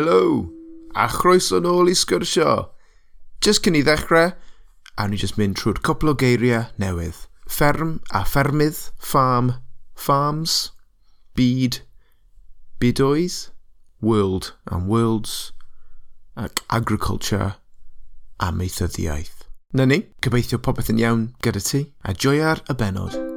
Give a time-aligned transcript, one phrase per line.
[0.00, 0.50] helo,
[0.94, 2.70] a chroeso nôl i sgyrsio.
[3.44, 4.32] Just cyn i ddechrau,
[4.96, 7.26] a ni just mynd trwy'r cwpl o geiriau newydd.
[7.50, 9.54] Fferm a ffermydd, farm,
[9.94, 10.72] farms,
[11.36, 11.82] byd,
[12.80, 13.50] bydoedd,
[14.00, 15.52] world and worlds,
[16.36, 17.56] ac agriculture
[18.40, 19.48] a meithyddiaeth.
[19.76, 23.29] Na ni, gobeithio popeth yn iawn gyda ti, a joiar y benod.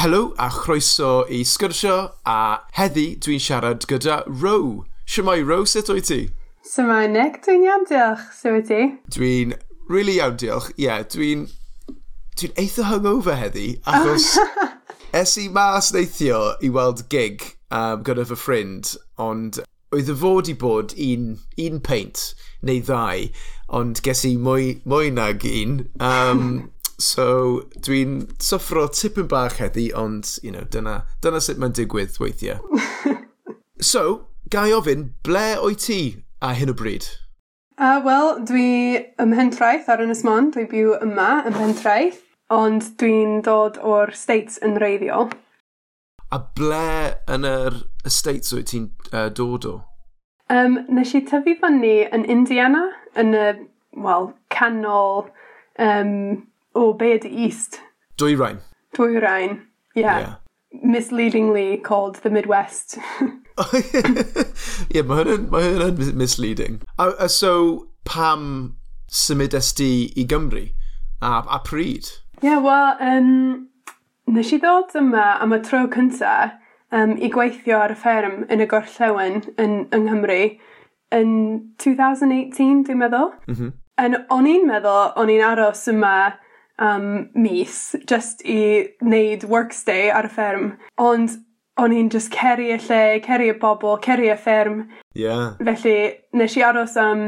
[0.00, 4.86] Helo a chroeso i sgyrsio a heddi dwi'n siarad gyda Ro.
[5.04, 6.16] Siamai Ro, sut o'i ti?
[6.64, 8.22] Siamai Nick, dwi'n iawn diolch.
[8.32, 8.80] Sut o'i ti?
[9.12, 9.52] Dwi'n
[9.92, 10.70] really iawn diolch.
[10.78, 11.44] Ie, yeah, dwi'n
[12.40, 14.72] dwi'n eitha hungover heddi achos oh,
[15.20, 19.60] es i mas neithio i weld gig um, gyda fy ffrind ond
[19.92, 21.32] oedd y fod i bod un,
[21.68, 22.30] un peint
[22.64, 23.28] neu ddau
[23.82, 26.46] ond ges i mwy, mwy nag un um,
[27.00, 32.60] So, dwi'n soffro tipyn bach heddi, ond, you know, dyna, dyna sut mae'n digwydd weithiau.
[33.92, 34.02] so,
[34.52, 36.00] gai ofyn, ble o'i ti
[36.44, 37.08] a hyn o bryd?
[37.80, 38.72] Uh, Wel, dwi
[39.22, 40.50] ym Mhentraeth ar Ynys Mon.
[40.52, 42.20] Dwi byw yma ym Mhentraeth,
[42.52, 45.30] ond dwi'n dod o'r States yn reiddiol.
[46.28, 49.74] A ble yn yr States wyt ti'n uh, dod o?
[50.52, 52.84] Um, nes i tyfu fyny yn Indiana,
[53.16, 53.48] yn y,
[53.96, 55.30] wel, canol
[55.80, 57.80] um, o be ydy East?
[58.18, 58.60] Dwyrain.
[58.96, 59.60] Dwyrain,
[59.96, 60.02] ie.
[60.02, 60.18] Yeah.
[60.20, 60.34] yeah.
[60.82, 62.98] Misleadingly called the Midwest.
[64.94, 66.78] Ie, mae hynny'n ma hyn misleading.
[66.98, 68.76] A, a so, pam
[69.10, 70.68] symudest ti i Gymru?
[71.20, 72.06] A, a pryd?
[72.40, 73.68] Ie, yeah, wel, um,
[74.30, 76.34] nes i ddod yma am y tro cynta
[76.94, 80.40] um, i gweithio ar y fferm yn y gorllewin yn, yng Nghymru
[81.14, 81.32] yn
[81.82, 83.32] 2018, dwi'n meddwl.
[83.48, 83.74] Mm -hmm.
[84.00, 86.14] Yn o'n i'n meddwl o'n i'n aros yma
[86.80, 88.60] am mis just i
[89.04, 91.36] wneud workstay ar y fferm, ond
[91.80, 94.82] o'n i'n just ceri y lle, ceri y bobl, ceri y fferm.
[95.16, 95.54] Yeah.
[95.60, 95.96] Felly
[96.36, 97.22] nes i aros am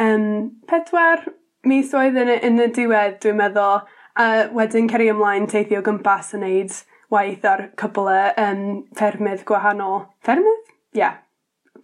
[0.00, 0.28] um,
[0.70, 1.24] pedwar
[1.64, 3.84] mis oedd yn y yn y diwedd dwi'n meddwl,
[4.20, 6.76] a wedyn ceri ymlaen teithio gympas yn neud
[7.12, 8.64] waith ar cwpwl o um,
[8.96, 10.04] ffermydd gwahanol.
[10.24, 10.72] Ffermydd?
[10.98, 11.10] Ie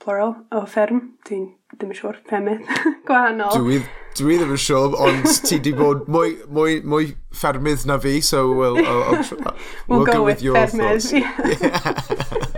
[0.00, 2.92] plural, o fferm, dwi'n ddim yn siŵr, ffermydd e.
[3.08, 3.56] gwahanol.
[3.60, 3.80] Dwi,
[4.18, 8.48] dwi ddim yn siŵr, ond ti di bod mwy, mwy, mwy ffermydd na fi, so
[8.52, 9.54] we'll, I'll, I'll, I'll uh,
[9.88, 12.48] we'll, we'll go, go with, with your ffermydd, thoughts.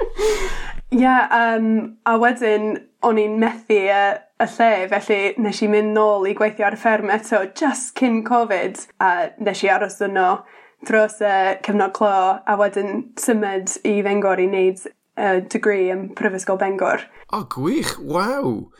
[0.92, 1.26] Yeah.
[1.30, 4.00] yeah, um, a wedyn, o'n i'n methu y,
[4.42, 8.20] y lle, felly nes i mynd nôl i gweithio ar y fferm eto, just cyn
[8.28, 10.42] Covid, a nes i aros yno
[10.86, 12.12] dros y cyfnod clo,
[12.44, 14.84] a wedyn symud i Fengor i wneud
[15.16, 17.04] uh, degree yn Prifysgol Bangor.
[17.30, 17.96] O, oh, gwych!
[18.00, 18.70] Waw!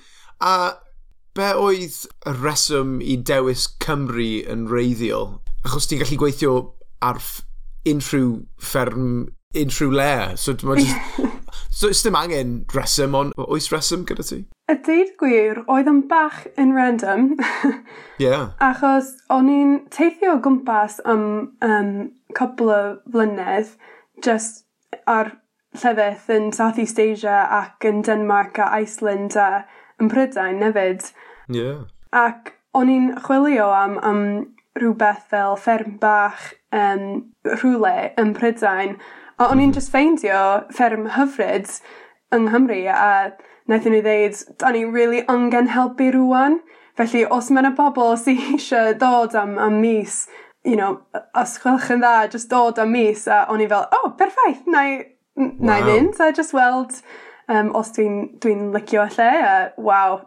[0.43, 0.55] A
[1.37, 5.39] be oedd y reswm i dewis Cymru yn reiddiol?
[5.65, 6.57] Achos ti'n gallu gweithio
[7.03, 7.21] ar
[7.89, 9.13] unrhyw fferm,
[9.59, 10.13] unrhyw le.
[10.41, 11.31] So, dwi'n just...
[11.79, 14.43] so, ddim angen reswm, ond oes reswm gyda ti?
[14.71, 17.33] Y deud gwir, oedd yn bach yn random.
[18.23, 18.53] yeah.
[18.63, 21.25] Achos o'n i'n teithio o gwmpas am
[21.65, 21.95] um,
[22.39, 22.83] cwbl o
[23.13, 23.75] flynedd,
[24.25, 24.65] just
[25.11, 25.35] ar
[25.81, 29.65] llefydd yn South East Asia ac yn Denmark a Iceland a
[30.01, 31.09] yn Prydain nefyd.
[31.49, 31.87] Yeah.
[32.13, 34.23] Ac o'n i'n chwilio am, am
[34.79, 38.99] rhywbeth fel fferm bach um, rhywle yn Prydain.
[39.39, 39.75] a o'n i'n mhm.
[39.75, 40.43] just ffeindio
[40.77, 41.71] fferm hyfryd
[42.33, 43.33] yng Nghymru a
[43.67, 46.61] wnaethon nhw ddeud da ni'n really angen helpu rŵan,
[46.99, 50.27] felly os mae yna bobl sy'n eisiau dod am am mis
[50.65, 51.01] you know
[51.35, 54.63] os chwilch yn dda just dod am mis a o'n i fel o berffaith
[55.39, 55.67] N wow.
[55.67, 56.11] na i ddim.
[56.17, 56.99] So just weld
[57.49, 60.21] um, os dwi'n dwi licio y lle a wow,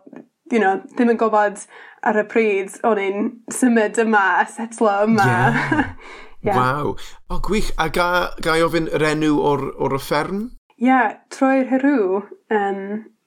[0.51, 1.65] you know, ddim yn gwybod
[2.05, 5.25] ar y pryd o'n i'n symud yma a setlo yma.
[5.25, 5.93] Yeah.
[6.47, 6.59] yeah.
[6.59, 6.95] Waw.
[7.29, 7.71] O, gwych.
[7.81, 8.09] A ga,
[8.45, 10.43] ga i ofyn yr enw o'r, or y fferm?
[10.75, 12.25] Ie, yeah, Troi'r hyrw.
[12.53, 12.83] Um,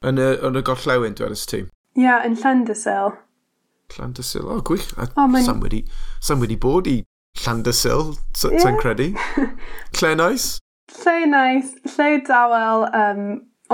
[0.07, 1.65] yn y, yn y gorllewin, dwi'n edrych ti?
[1.99, 3.17] Ie, yeah, yn Llandysil.
[3.97, 4.93] Llandysil, o, gwych.
[5.01, 5.43] A oh, man...
[5.47, 5.83] sam, wedi,
[6.23, 7.01] sam wedi bod i
[7.43, 8.79] Llandysil, sy'n yeah.
[8.79, 9.11] credu.
[9.99, 10.59] Lle nice?
[10.97, 13.25] Lle neis, lle dawel um,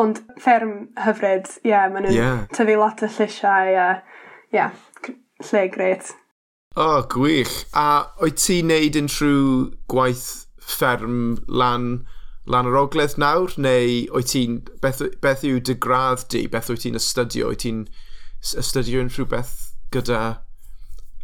[0.00, 0.75] ond fferm
[1.05, 1.50] hyfryd.
[1.62, 2.43] Ie yeah, maen nhw'n yeah.
[2.55, 3.88] ...tyfu lot o llysiau a
[4.50, 4.75] ie yeah,
[5.50, 6.14] lle grêt.
[6.75, 7.55] O oh, gwych.
[7.78, 10.26] A oed ti'n neud unrhyw gwaith
[10.58, 12.05] fferm lan
[12.50, 13.55] lan yr ogledd nawr?
[13.56, 14.58] Neu oed ti'n...
[14.82, 16.44] Beth, beth yw dy gradd di?
[16.50, 17.52] Beth oed ti'n astudio?
[17.52, 17.84] oed ti'n
[18.61, 19.55] astudio unrhyw beth
[19.94, 20.40] gyda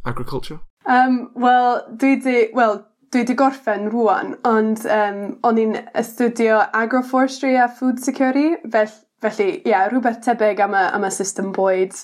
[0.06, 0.60] agriculture?
[0.86, 2.36] Um, Wel, dwi di...
[2.54, 9.00] well, dwi wedi gorffen rŵan ond um, o'n i'n astudio agroforestry a food security fell-
[9.24, 11.96] felly ie rhwbeth tebyg am y am y system bwyd,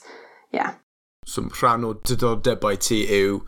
[0.57, 0.67] ie.
[1.27, 3.39] So rhan o diddordebau ti yw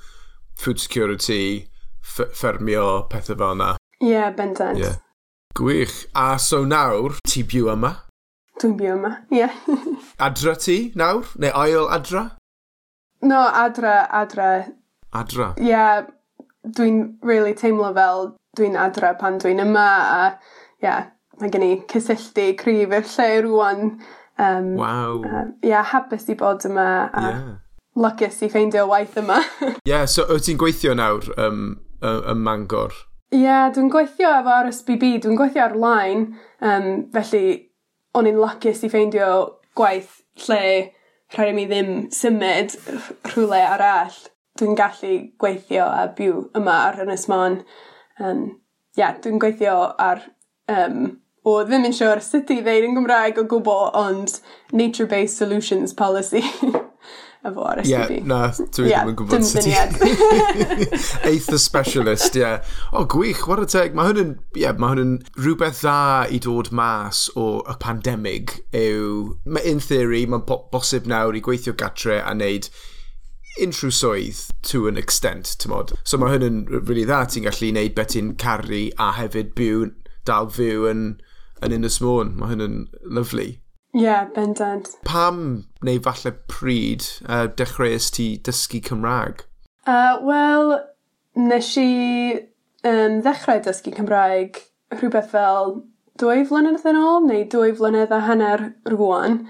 [0.58, 1.68] food security,
[2.02, 3.72] ffermio, pethau fel yna?
[4.02, 4.78] Ie, bendant.
[4.78, 4.94] Ie.
[5.58, 6.04] Gwych.
[6.14, 7.92] A so nawr, ti byw yma?
[8.62, 9.46] Dwi'n byw yma, ie.
[10.28, 11.26] adra ti nawr?
[11.38, 12.24] Neu ail adra?
[13.22, 14.50] No, adra, adra.
[15.14, 15.52] Adra?
[15.58, 15.84] Ie,
[16.76, 20.22] Dwi'n really teimlo fel dwi'n adre pan dwi'n yma a
[20.82, 20.96] ie
[21.38, 23.92] mae gen i cysylltu cryf i'r lle rwan.
[24.38, 25.22] Um, Waw.
[25.26, 27.22] Uh, yeah, hapus i bod yma a...
[27.24, 27.56] Ie.
[27.98, 29.40] ...lwcus i ffeindio waith yma.
[29.90, 31.62] Ie so wyt ti'n gweithio nawr yym
[32.02, 32.94] yy ym Mangor?
[33.34, 36.28] Ie yeah, dwi'n gweithio efo RSBB, dwi'n gweithio ar-lein
[36.62, 37.42] um, felly
[38.16, 39.32] o'n i'n lwcus i ffeindio
[39.78, 40.62] gwaith lle
[41.34, 42.76] rhaid i mi ddim symud
[43.28, 44.16] rhywle arall
[44.58, 47.62] dwi'n gallu gweithio a byw yma ar Ynys Môn.
[48.18, 48.44] Um,
[48.98, 50.24] yeah, dwi'n gweithio ar...
[50.68, 51.18] Um,
[51.48, 54.40] o, ddim yn siŵr sut i ddeud yn Gymraeg o gwbl, ond
[54.76, 56.44] Nature-Based Solutions Policy.
[57.46, 57.88] efo ar STD.
[57.88, 58.40] Ie, yeah, na,
[58.74, 59.74] dwi yeah, ddim yn gwybod sut i...
[61.30, 62.42] Eitha specialist, ie.
[62.42, 62.74] Yeah.
[62.92, 63.96] O, gwych, what a teg.
[63.96, 68.58] Mae hwn yn, yeah, mae hwn yn rhywbeth dda i dod mas o y pandemig
[68.76, 72.70] yw, in theory, mae'n bosib nawr i gweithio gatre a wneud
[73.58, 75.94] unrhyw swydd to an extent, ti'n mod.
[76.04, 79.88] So mae hyn yn really dda, ti'n gallu neud beth ti'n caru a hefyd byw,
[80.28, 81.06] dal fyw yn,
[81.64, 82.34] yn Ynys Môn.
[82.38, 83.48] Mae hyn yn lyflu.
[83.96, 84.90] Ie, yeah, bendant.
[85.08, 85.40] Pam
[85.82, 89.46] neu falle pryd uh, dechreuais ti dysgu Cymraeg?
[89.88, 90.74] Uh, Wel,
[91.40, 91.92] nes i
[92.84, 94.60] um, ddechrau dysgu Cymraeg
[94.92, 95.78] rhywbeth fel
[96.20, 99.46] dwy flynedd yn ôl, neu dwy flynedd a hanner rwan.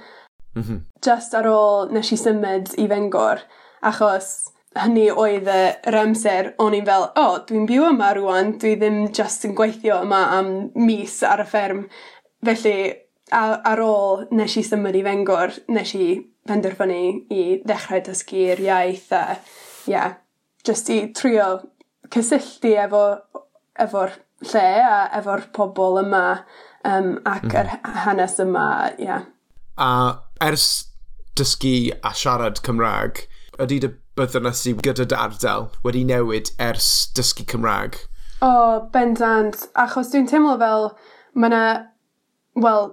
[0.55, 0.81] Mm -hmm.
[1.05, 3.43] Just ar ôl nes i symud i Fengor
[3.87, 4.31] achos
[4.79, 9.01] hynny oedd y yr amser o'n i'n fel o dwi'n byw yma rwan, dwi ddim
[9.17, 11.85] just yn gweithio yma am mis ar y fferm
[12.45, 12.79] felly
[13.35, 13.43] a
[13.73, 16.09] ar ôl nes i symud i fengor, nes i
[16.49, 17.01] penderfynu
[17.35, 19.25] i ddechrau dysgu'r iaith a
[19.89, 20.05] ie
[20.69, 21.49] jyst i trio
[22.15, 23.05] cysylltu efo
[23.85, 24.15] efo'r
[24.53, 26.25] lle a efo'r pobl yma
[26.85, 27.99] um, ac yr mhm.
[28.05, 29.19] hanes yma ie.
[29.79, 29.91] A
[30.45, 30.69] ers
[31.39, 33.27] dysgu a siarad Cymraeg,
[33.63, 37.99] ydy dy bythyrnas i gyda dy ardal wedi newid ers dysgu Cymraeg?
[38.41, 39.65] O, oh, bendant.
[39.75, 40.93] Achos dwi'n teimlo fel
[41.35, 41.63] mae yna,
[42.63, 42.93] wel,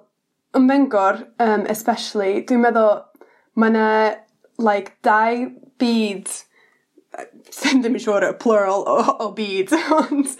[0.57, 3.03] yn Mangor um, especially, dwi'n meddwl
[3.61, 3.89] mae yna
[4.57, 5.49] like, dau
[5.81, 6.31] byd,
[7.53, 8.97] sy'n ddim yn siŵr sure, plural o,
[9.27, 10.33] o byd, ond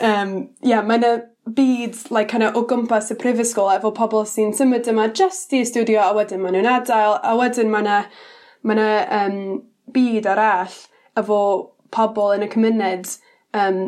[0.00, 0.34] um,
[0.64, 1.14] yeah, mae yna
[1.50, 5.64] byd like, kind of, o gwmpas y prifysgol efo pobl sy'n symud yma just i
[5.68, 8.02] studio a wedyn maen nhw'n adael a wedyn mae yna
[8.62, 8.90] mae yna
[9.20, 9.40] um,
[9.94, 10.76] byd arall
[11.20, 11.40] efo
[11.94, 13.10] pobl yn y cymuned
[13.56, 13.80] um,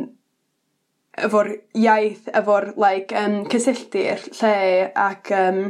[1.26, 4.54] efo'r iaith efo'r like um, cysylltu'r lle
[5.06, 5.62] ac um,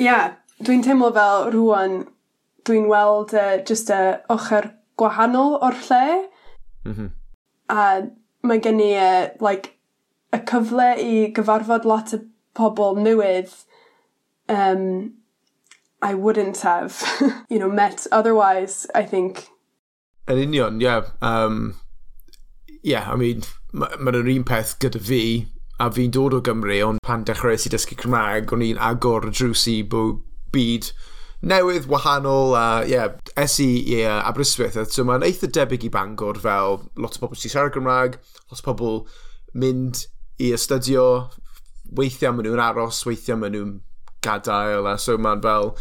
[0.00, 0.34] yeah,
[0.64, 2.00] dwi'n teimlo fel rŵan
[2.66, 6.04] dwi'n weld e, uh, just y e, ochr gwahanol o'r lle.
[6.84, 7.10] mm -hmm.
[7.68, 8.02] A
[8.42, 9.76] mae gen i uh, like
[10.34, 12.20] y cyfle i gyfarfod lot o
[12.54, 13.54] pobl newydd
[14.48, 15.14] um,
[16.02, 17.02] I wouldn't have
[17.50, 19.48] you know met otherwise, I think.
[20.28, 20.84] Yn union, ie.
[20.84, 21.02] Yeah.
[21.20, 21.74] Um,
[22.82, 23.42] yeah, I mean,
[23.74, 25.22] mae'n ma yr un peth gyda fi,
[25.80, 29.32] a fi'n dod o Gymru, ond pan dechreuais i dysgu Cymraeg, o'n i'n agor y
[29.32, 30.20] drws i bod
[30.54, 30.90] byd
[31.40, 35.86] newydd, wahanol, a uh, yeah, es i i yeah, Aberystwyth, a so mae'n eitha debyg
[35.88, 38.18] i Bangor fel lot o pobl sy'n siarad Cymraeg,
[38.50, 38.98] lot o pobl
[39.56, 40.04] mynd
[40.40, 41.06] i astudio,
[41.96, 43.78] weithiau maen nhw'n aros, weithiau maen nhw'n
[44.24, 45.72] gadael a so mae'n fel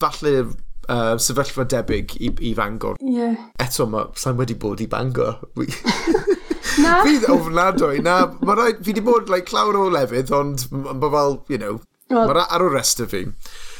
[0.00, 2.98] falle uh, sefyllfa debyg i, i Fangor.
[3.00, 3.36] Yeah.
[3.62, 5.38] Eto, mae sa'n wedi bod i Bangor.
[6.82, 7.00] na.
[7.06, 8.02] fi ofnadwy.
[8.04, 11.78] Na, mae rhaid, fi wedi bod like, clawr o lefydd, ond mae fel, you know,
[12.10, 13.24] well, mae ar o rest o fi.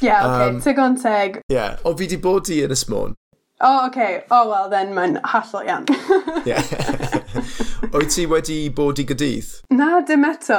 [0.04, 0.48] Yeah, okay.
[0.48, 1.42] um, tegon teg.
[1.52, 1.78] Yeah.
[1.84, 3.18] o fi wedi bod i Ynys Môn.
[3.60, 4.24] Oh, okay.
[4.30, 5.86] Oh, well then mae'n hallol iawn.
[6.48, 7.14] yeah
[7.94, 9.50] Oed ti wedi bod i gydydd?
[9.78, 10.58] Na, dim eto.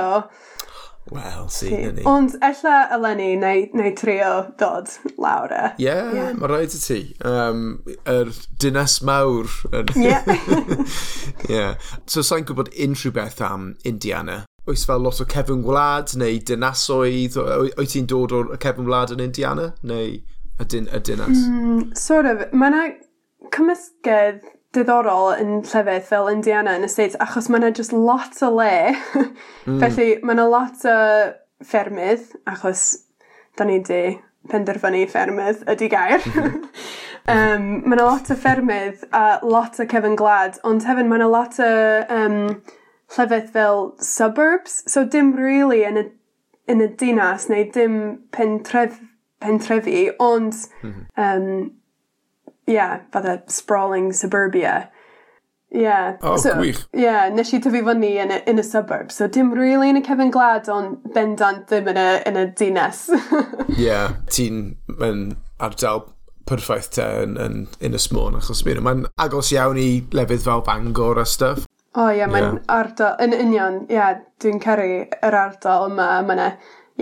[1.12, 2.04] Wel, si, na ni.
[2.10, 4.90] Ond ella eleni neu, neu trio dod
[5.22, 5.62] lawr e.
[5.78, 6.32] Ie, yeah, yeah.
[6.34, 7.00] mae rhaid i ti.
[7.30, 7.62] Um,
[8.10, 9.52] yr er mawr.
[9.70, 9.84] Ie.
[10.08, 10.26] yeah.
[11.50, 11.76] yeah.
[12.10, 14.42] So sa'n gwybod unrhyw beth am Indiana?
[14.66, 17.38] Oes fel lot o cefn gwlad neu dinasoedd?
[17.38, 19.70] Oes ti'n dod o'r cefn gwlad yn Indiana?
[19.86, 21.46] Neu y, dyn, y dynas?
[21.46, 22.48] Mm, sort of.
[22.50, 22.86] Mae yna
[23.54, 24.42] cymysgedd
[24.75, 28.94] diddorol yn llefydd fel Indiana yn y States, achos mae yna just lot o le.
[29.65, 29.79] mm.
[29.82, 31.00] Felly mae yna lot o
[31.65, 32.86] ffermydd, achos
[33.58, 34.01] da ni 'di
[34.51, 36.25] penderfynu ffermydd ydy gair.
[37.36, 41.32] um, mae yna lot o ffermydd a lot o cefn glad, ond hefyd mae yna
[41.32, 41.72] lot o
[42.20, 42.38] um,
[43.15, 46.05] llefydd fel suburbs, so dim really yn y
[46.65, 47.98] yn y dinas neu dim
[48.34, 48.98] pentref
[49.44, 50.55] pentrefi, ond...
[50.82, 51.03] M-hm.
[51.17, 51.50] ...yym
[52.67, 54.89] yeah, fatha sprawling suburbia.
[55.72, 56.17] Yeah.
[56.22, 56.86] O, oh, so, gwych.
[56.93, 60.03] Yeah, nes i tyfu fyny yn y, in y suburb, so dim really yn y
[60.05, 63.07] cefn glad, ond bendant ddim yn y, yn y dinas.
[63.75, 64.62] yeah, ti'n
[64.95, 65.25] yn
[65.60, 66.05] ardal
[66.48, 70.63] perffaith te yn, yn, yn y smôn, achos mi'n mae'n agos iawn i lefydd fel
[70.65, 71.65] Bangor a stuff.
[71.95, 72.63] O oh, ie, yeah, mae'n yeah.
[72.77, 76.50] ardal, yn union, ie, yeah, dwi'n caru yr ardal yma, mae'n yna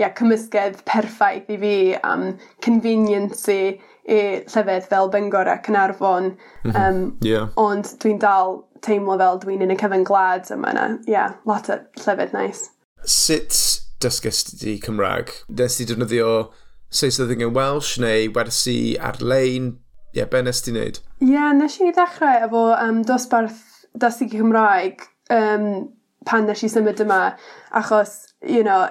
[0.00, 3.60] yeah, cymysgedd perffaith i fi am um, i
[4.08, 4.20] i
[4.50, 6.34] llefydd fel Bangor a Cynarfon.
[6.64, 6.88] Mm -hmm.
[6.88, 7.48] um, yeah.
[7.56, 11.78] Ond dwi'n dal teimlo fel dwi'n yn y cefn glad yma yna, yeah, lot o
[12.04, 12.68] llefydd nice.
[13.04, 15.32] Sut dysgys di Cymraeg?
[15.48, 16.50] Nes ti defnyddio
[16.94, 19.72] Saesneg yn Welsh neu wersi ar-lein?
[20.14, 21.00] Ie, yeah, be nes ti wneud?
[21.20, 25.02] Ie, yeah, nes i ddechrau efo um, dosbarth dysgu Cymraeg
[25.34, 25.88] um,
[26.28, 27.34] pan nes i symud yma,
[27.80, 28.14] achos,
[28.46, 28.86] you know,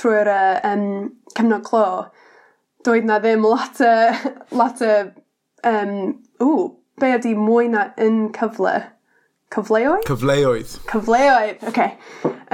[0.00, 0.30] trwy'r
[0.66, 1.86] um, cefnod clo,
[2.86, 3.94] doedd 'na ddim lot o
[4.60, 4.94] lot o
[5.70, 5.94] um,
[6.40, 6.66] ww
[7.00, 8.76] be' ydi mwy na yn cyfle?
[9.54, 10.06] Cyfleoedd?
[10.08, 10.78] Cyfleoedd.
[10.90, 11.92] Cyfleoedd oce Okay.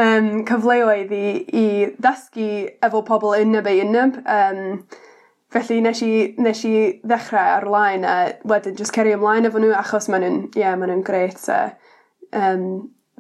[0.01, 1.67] Um, cyfleoedd i i
[2.01, 2.51] ddysgu
[2.85, 4.21] efo pobl unnyb ei unnyb.
[4.25, 4.83] Um,
[5.51, 8.17] felly nes i nes i ddechrau ar-lein a
[8.49, 11.61] wedyn just ceri ymlaen efo nhw achos maen nhw'n, ie yeah, maen nhw'n grêt a
[12.37, 12.67] um,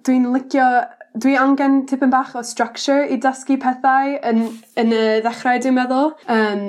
[0.06, 0.68] dwi'n licio
[1.20, 4.44] dwi angen tipyn bach o structure i dysgu pethau yn
[4.78, 6.64] yn y ddechrau dwi'n meddwl Um,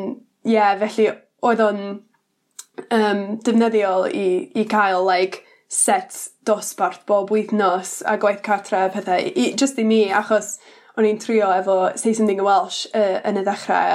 [0.48, 1.08] ie, felly
[1.46, 6.18] oedd o'n um, defnyddiol i i cael like set
[6.48, 9.32] dosbarth bob wythnos a gwaith cartre a pethau.
[9.36, 10.58] i just i mi achos
[10.98, 13.94] o'n i'n trio efo Saesneg a Welsh uh, yn y ddechrau,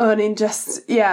[0.00, 1.04] a o'n i'n just, ie,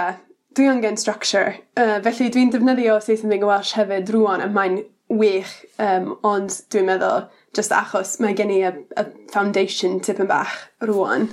[0.56, 5.52] dwi angen structure Uh, felly dwi'n defnyddio Saesneg a Welsh hefyd rŵan a mae'n wych
[5.80, 11.28] um, ond dwi'n meddwl just achos mae gen i y y foundation tipyn bach rŵan.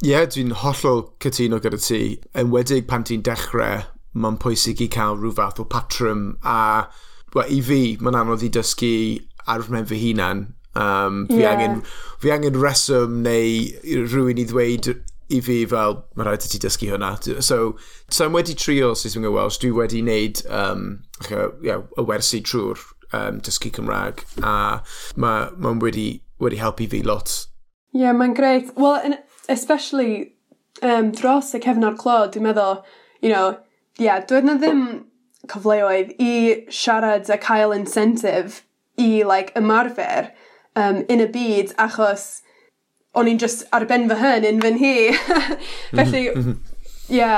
[0.00, 2.00] Ie, yeah, dwi'n hollol cytuno gyda ti.
[2.40, 3.82] Yn wedig pan ti'n dechrau,
[4.16, 6.86] mae'n pwysig i cael rhyw fath o patrwm a
[7.34, 8.94] well, i fi, mae'n anodd i dysgu
[9.44, 10.46] ar fy fy hunan.
[10.72, 11.52] Um, fi, yeah.
[11.52, 11.82] angen,
[12.22, 14.88] fi angen reswm neu rhywun i ddweud
[15.30, 17.12] i fi fel, mae rhaid i ti dysgu hwnna.
[17.44, 17.76] So,
[18.08, 20.86] so wedi trio Saesneg o Welsh, dwi wedi wneud um,
[21.28, 22.80] yeah, y wersi trwy'r
[23.12, 24.80] um, dysgu Cymraeg a
[25.20, 27.42] mae'n ma, ma wedi, wedi helpu fi lot.
[27.92, 28.72] Ie, yeah, mae'n greit.
[28.80, 30.32] Wel, especially
[30.82, 32.82] um, dros y cefnod clo dwi'n meddwl
[33.20, 33.56] you know
[34.00, 34.84] ie dwi'n 'na ddim
[35.50, 36.34] cyfleoedd i
[36.82, 38.62] siarad a cael incentive
[39.00, 40.30] i like ymarfer
[40.76, 42.28] um, yn y byd achos
[43.14, 44.94] o'n i'n just ar ben fy hyn yn fy nhi.
[45.90, 46.58] Mhm, felly mhm.
[47.10, 47.30] ie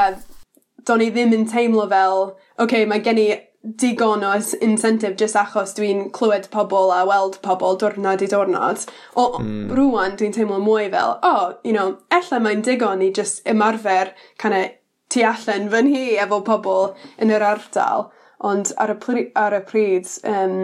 [0.89, 2.19] do'n i ddim yn teimlo fel
[2.61, 3.29] oce mae gen i
[3.63, 8.87] digon o incentive just achos dwi'n clywed pobl a weld pobl diwrnod i diwrnod.
[9.15, 9.71] O, mm.
[9.77, 14.13] rwan dwi'n teimlo mwy fel, o, oh, you know, ella mae'n digon i just ymarfer
[14.43, 14.73] kind of
[15.13, 16.91] tu allan fy nhi efo pobl
[17.23, 18.09] yn yr ardal.
[18.43, 20.59] Ond ar y, pry, ar y pryd, um,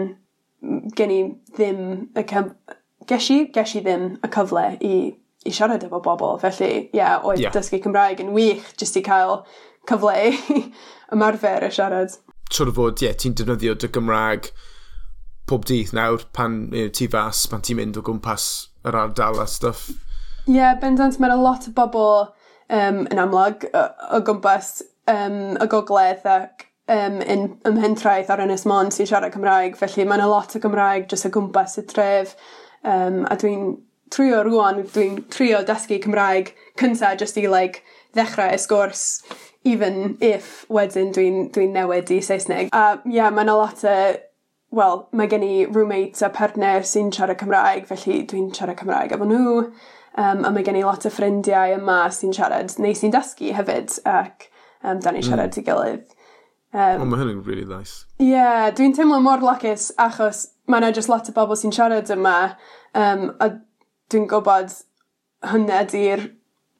[0.95, 1.21] gen i
[1.55, 1.81] ddim
[2.17, 2.51] y cyf...
[3.09, 4.95] Gesh i, gesh i ddim y cyfle i,
[5.47, 6.35] i siarad efo bobl.
[6.43, 7.53] Felly, ie, yeah, oedd yeah.
[7.55, 9.39] dysgu Cymraeg yn wych jyst i cael
[9.89, 10.65] cyfle i
[11.15, 12.19] ymarfer y siarad
[12.53, 14.51] siwr o fod, ie, yeah, ti'n defnyddio dy Gymraeg
[15.49, 18.45] pob dydd nawr pan you know, ti fas, pan ti'n mynd o gwmpas
[18.85, 19.89] yr ardal a stuff.
[20.45, 22.29] Ie, yeah, bendant, mae'n a lot o bobl
[22.69, 23.85] um, yn amlwg o,
[24.17, 24.79] o gwmpas
[25.09, 30.25] um, y gogledd ac um, yn ymhentraeth ar Ynys Môn sy'n siarad Cymraeg, felly mae'n
[30.25, 32.35] a lot o Gymraeg jyst o gwmpas y tref.
[32.81, 33.73] Um, a dwi'n
[34.13, 37.83] trio rwan, dwi'n trio dysgu Cymraeg cyntaf jyst i like,
[38.15, 39.05] ddechrau y sgwrs
[39.67, 42.73] even if wedyn dwi'n dwi newid i Saesneg.
[42.73, 43.99] A ie, yeah, mae'n a lot o
[44.75, 49.27] wel, mae gen i roommates a partner sy'n siarad Cymraeg, felly dwi'n siarad Cymraeg efo
[49.27, 49.63] nhw,
[50.19, 53.93] Um, a mae gen i lot o ffrindiau yma sy'n siarad neu sy'n dysgu hefyd
[54.09, 54.47] ac
[54.81, 55.27] um, da ni'n hmm.
[55.27, 55.61] siarad mm.
[55.61, 56.15] i gilydd.
[56.73, 58.03] Um, oh, mae hynny'n really nice.
[58.17, 62.09] Ie, yeah, dwi'n teimlo mor lacus achos mae yna just lot o bobl sy'n siarad
[62.15, 62.35] yma
[62.97, 63.51] um, a
[64.11, 64.73] dwi'n gwybod
[65.53, 66.25] hynny ydy'r,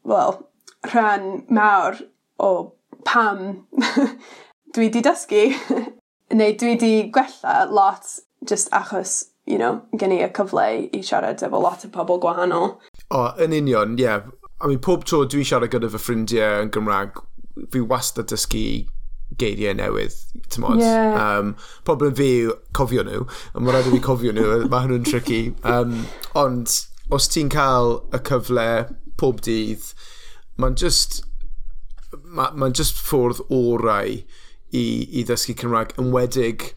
[0.09, 0.39] wel
[0.88, 1.98] rhan mawr
[2.39, 2.74] o
[3.05, 3.67] pam
[4.75, 5.43] dwi 'di dysgu
[6.39, 8.05] neu dwi 'di gwella lot
[8.45, 12.77] just achos you know gen i y cyfle i siarad efo lot o pobl gwahanol.
[13.09, 14.05] O, yn union, ie.
[14.05, 14.29] Yeah.
[14.62, 17.21] I mean, pob tro dwi siarad gyda fy ffrindiau yn Gymraeg,
[17.74, 18.63] fi wastad dysgu
[19.39, 20.15] geiriau newydd,
[20.51, 20.83] ti'n modd.
[20.83, 21.15] Yeah.
[21.15, 21.55] Um,
[21.88, 25.41] problem fi yw cofio nhw, a mae'n rhaid i fi cofio nhw, mae hwnnw'n tricky.
[25.63, 26.03] Um,
[26.38, 26.75] ond,
[27.15, 28.69] os ti'n cael y cyfle
[29.21, 29.93] pob dydd
[30.60, 31.22] mae'n just,
[32.24, 36.74] mae'n ma just ffwrdd orau i, i ddysgu Cymraeg yn wedig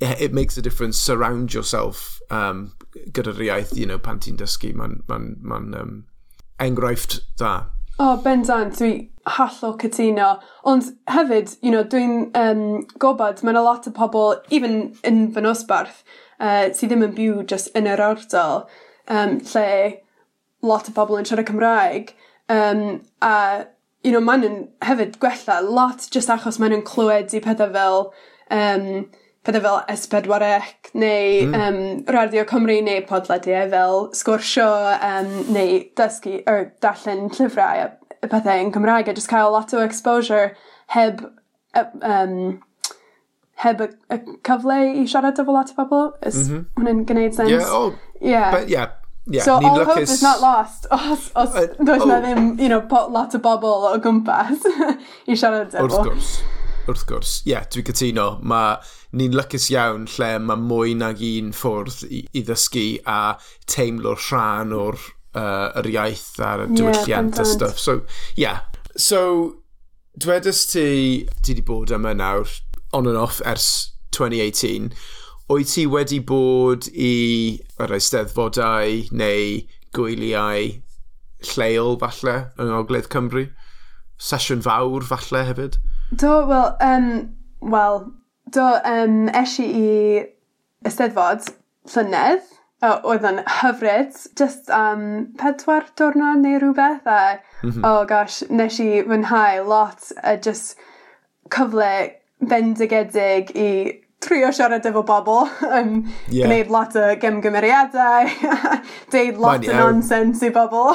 [0.00, 0.98] it, it makes a difference.
[0.98, 2.72] Surround yourself um,
[3.12, 4.74] gyda'r iaith you know, pan ti'n dysgu.
[4.76, 5.96] Mae'n ma n, ma n, um,
[6.60, 7.56] enghraifft da
[7.96, 9.08] O, oh, bendant, dwi
[9.38, 10.34] hollol cytuno.
[10.68, 15.40] Ond hefyd, you know, dwi'n um, gobod, mae'n a lot o pobl, even yn fy
[15.40, 16.02] nosbarth,
[16.36, 18.66] uh, sydd ddim yn byw just yn yr ardal,
[19.08, 19.70] um, lle
[20.60, 22.12] lot o bobl yn siarad Cymraeg.
[22.48, 23.66] Um, a
[24.04, 28.10] you know maen nw'n hefyd gwella lot just achos maen nhw'n clywed i pethau fel
[28.50, 29.06] Um,
[29.44, 31.46] pethau fel S4C neu...
[31.46, 31.54] mm.
[31.54, 37.88] um, Radio Cymru neu podlediau fel sgwrsio um, neu dysgu er darllen llyfrau a
[38.22, 40.54] y pethe yn Cymraeg a just cael lot o exposure
[40.94, 41.24] heb
[41.74, 42.60] um,
[43.62, 46.64] heb y y cyfle i siarad efo lot o bobl is mm -hmm.
[46.78, 48.50] hwnna'n gwneud sens yeah, oh, yeah.
[48.54, 48.94] but yeah
[49.26, 50.10] Yeah, so all hope is...
[50.10, 52.06] is not lost os, os uh, does oh.
[52.06, 54.62] na ddim you know, lot o bobl o gwmpas
[55.30, 55.82] i siarad efo.
[55.88, 56.28] Wrth gwrs,
[56.86, 57.32] wrth gwrs.
[57.42, 58.28] Ie, yeah, dwi'n cytuno.
[58.46, 58.76] Mae
[59.18, 63.18] ni'n lycus iawn lle mae mwy nag un ffwrdd i, i ddysgu a
[63.66, 65.00] teimlo rhan o'r
[65.36, 67.82] uh, yr iaith a'r diwylliant yeah, a stuff.
[67.82, 68.02] So,
[68.38, 68.62] yeah.
[68.94, 69.20] So,
[70.16, 70.88] dwedais ti,
[71.42, 72.60] ti di bod yma nawr,
[72.94, 74.92] on and off ers 2018,
[75.48, 77.12] wyt ti wedi bod i
[77.82, 79.60] yr eisteddfodau neu
[79.94, 80.72] gwyliau
[81.52, 83.46] lleol falle yng Ngogledd Cymru?
[84.18, 85.78] Sesiwn fawr falle hefyd?
[86.10, 87.08] Do, wel, um,
[87.60, 88.00] well,
[88.50, 89.90] do, um, eisi i
[90.86, 91.52] eisteddfod
[91.94, 92.42] llynedd.
[92.84, 95.04] O, oedd yn hyfryd, just um,
[95.40, 97.86] pedwar diwrnod neu rhywbeth, a mm -hmm.
[97.88, 100.76] oh gosh, nes i fwynhau lot, a uh, just
[101.54, 101.92] cyfle
[102.50, 103.70] bendigedig i
[104.26, 105.92] trio siarad efo bobl, um,
[106.28, 106.48] yeah.
[106.48, 108.30] gwneud lot o gemgymeriadau,
[109.14, 110.92] deud lot o nonsens i bobl.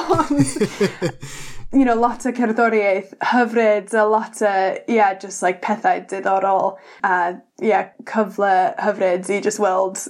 [1.72, 4.54] you know, lot o cerddoriaeth hyfryd, a lot o,
[4.88, 10.04] yeah, just like pethau diddorol, a yeah, cyfle hyfryd i just weld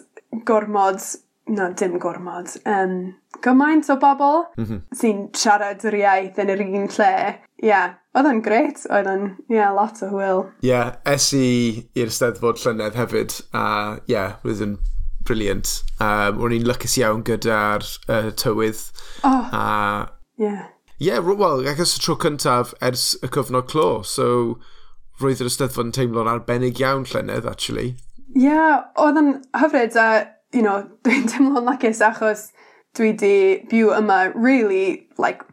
[0.49, 1.03] gormod,
[1.47, 4.83] no, dim gormod, um, gymaint o bobl mm -hmm.
[4.99, 7.15] sy'n siarad yr iaith yn yr un lle.
[7.63, 10.43] Yeah, Oedd o'n gret, oedd o'n, ie, yeah, lot o hwyl.
[10.61, 11.47] Ie, yeah, es i
[11.97, 13.63] i'r steddfod llynedd hefyd, a
[14.03, 14.75] ie, yeah, roedd yn
[15.25, 15.71] briliant.
[15.97, 18.83] Um, o'n i'n lycus iawn gyda'r uh, tywydd.
[19.25, 19.63] Oh, a,
[20.37, 20.67] yeah.
[20.99, 24.59] Ie, yeah, wel, agos y tro cyntaf ers y cyfnod clo, so
[25.23, 27.95] roedd yr ysteddfod yn teimlo'n arbennig iawn llynedd, actually.
[28.35, 32.51] Ie, yeah, oedd yn hyfryd, a, you know, dwi'n teimlo'n lacus achos
[32.93, 33.35] dwi di
[33.73, 35.49] byw yma really, like,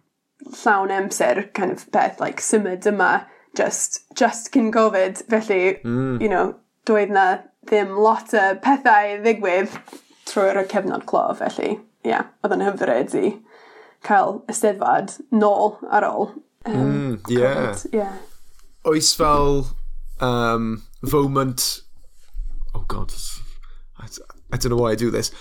[0.45, 3.25] llawn amser kind of beth like symud yma
[3.55, 5.23] just, just cyn Covid.
[5.29, 6.21] Felly, mm.
[6.21, 7.25] you know, dweud na
[7.67, 9.73] ddim lot o pethau ddigwydd
[10.29, 13.33] trwy'r cefnod clo, felly ie, yeah, oedd yn hyfryd i
[14.05, 16.31] cael ysteddfad nôl ar ôl.
[16.65, 17.75] Um, mm, yeah.
[17.91, 18.17] yeah.
[18.87, 19.65] Oes fel
[20.23, 21.81] um, foment...
[22.75, 23.11] Oh god,
[23.97, 24.07] I,
[24.53, 25.31] I don't know why I do this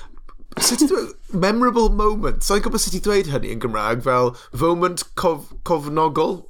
[0.63, 1.03] sut e?
[1.33, 2.43] memorable moment.
[2.43, 6.41] Sa'n so, gwybod sut i dweud hynny yn Gymraeg fel foment cof, cofnogol?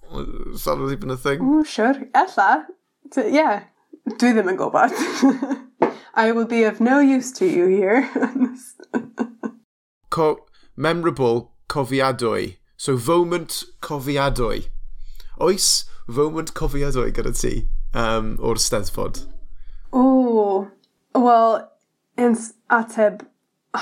[0.56, 1.40] Sa'n really been a thing?
[1.40, 2.66] Mm, sure, ella.
[3.16, 3.66] Ie, yeah.
[4.16, 4.94] dwi ddim yn gwybod.
[6.14, 8.08] I will be of no use to you here.
[10.10, 12.56] Co memorable cofiadwy.
[12.76, 14.68] So, foment cofiadwy.
[15.40, 17.54] Oes foment cofiadwy gyda ti
[17.94, 19.26] um, o'r Steddfod?
[19.92, 20.68] O,
[21.14, 21.60] wel,
[22.18, 22.36] yn
[22.72, 23.22] ateb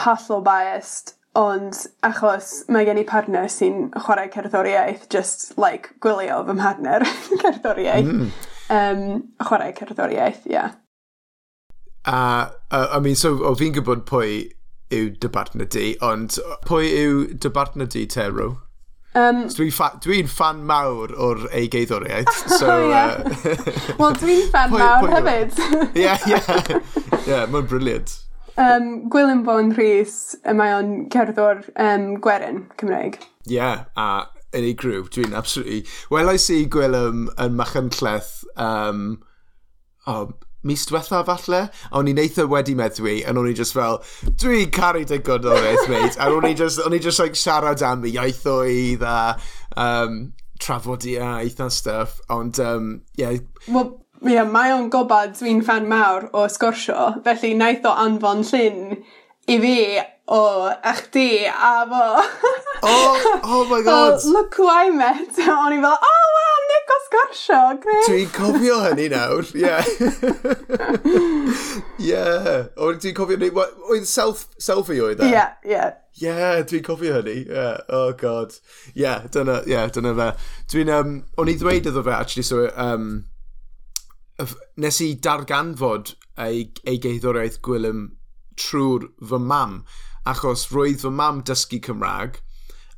[0.05, 6.57] hollol biased, ond achos mae gen i partner sy'n chwarae cerddoriaeth just like gwylio fy
[6.57, 7.05] mhartner
[7.45, 8.11] cerddoriaeth.
[8.13, 8.29] Mm.
[8.73, 9.07] Um,
[9.45, 10.57] chwarae cerddoriaeth, ie.
[10.57, 10.75] Yeah.
[12.07, 14.53] A, uh, I mean, so, o fi'n gwybod pwy
[14.95, 18.53] yw dy partner di, ond pwy yw dy partner di, Teru?
[19.17, 22.29] Um, so dwi'n fa dwi fan mawr o'r ei geiddoriaeth.
[22.47, 23.17] Oh, so, oh, yeah.
[23.25, 25.17] uh, Wel, dwi'n fan pwy, mawr pwy e?
[25.17, 25.97] hefyd.
[25.97, 26.81] Ie, ie.
[27.25, 28.13] Ie, mae'n briliant.
[28.57, 33.19] Um, Gwilym Vaughn Rhys mae o'n cerddor um, gwerin Cymraeg.
[33.53, 34.09] Ie, a
[34.57, 35.85] yn ei griw, dwi'n absolutely...
[36.13, 39.19] Wel, i Gwilym yn Machynlleth um,
[40.09, 40.17] o
[40.67, 41.67] mis diwetha falle?
[41.91, 44.01] A o'n i'n eitha wedi meddwi, a o'n i just fel,
[44.41, 46.17] dwi'n caru dy gwrddoniaeth, mate.
[46.17, 49.19] A o'n i just, o'n i just like, siarad am fy iaithoedd a
[49.77, 50.19] um,
[50.63, 53.37] trafodiaeth a stuff, ond, um, yeah.
[53.69, 58.41] Well, Ie, yeah, mae o'n gobad dwi'n fan mawr o sgwrsio, felly naeth o anfon
[58.49, 58.97] llun
[59.47, 59.75] i fi
[60.27, 60.41] o
[60.91, 62.07] eich di a fo.
[62.83, 64.21] oh, Oh my God!
[64.23, 65.37] Fel look who I met.
[65.39, 68.09] O'n i fel, oh, wow, Nick o sgwrsio, great.
[68.09, 69.77] Dwi'n cofio hynny nawr, ie.
[72.09, 72.25] Ie.
[72.77, 73.53] O, dwi'n cofio hynny.
[73.55, 75.31] Oedd self, selfie oedd e?
[75.31, 75.85] Ie, ie.
[76.25, 76.35] Ie,
[76.73, 77.39] dwi'n cofio hynny.
[77.47, 77.79] Yeah.
[77.93, 78.57] Oh god.
[78.97, 80.29] Ie, yeah, dyna, yeah, dyna fe.
[80.75, 83.11] Dwi'n, um, o'n i ddweud iddo fe, actually, so, um,
[84.77, 88.03] nes i darganfod ei, ei geiddoriaeth gwylym
[88.61, 89.79] trwy'r fy mam,
[90.29, 92.41] achos roedd fy mam dysgu Cymraeg,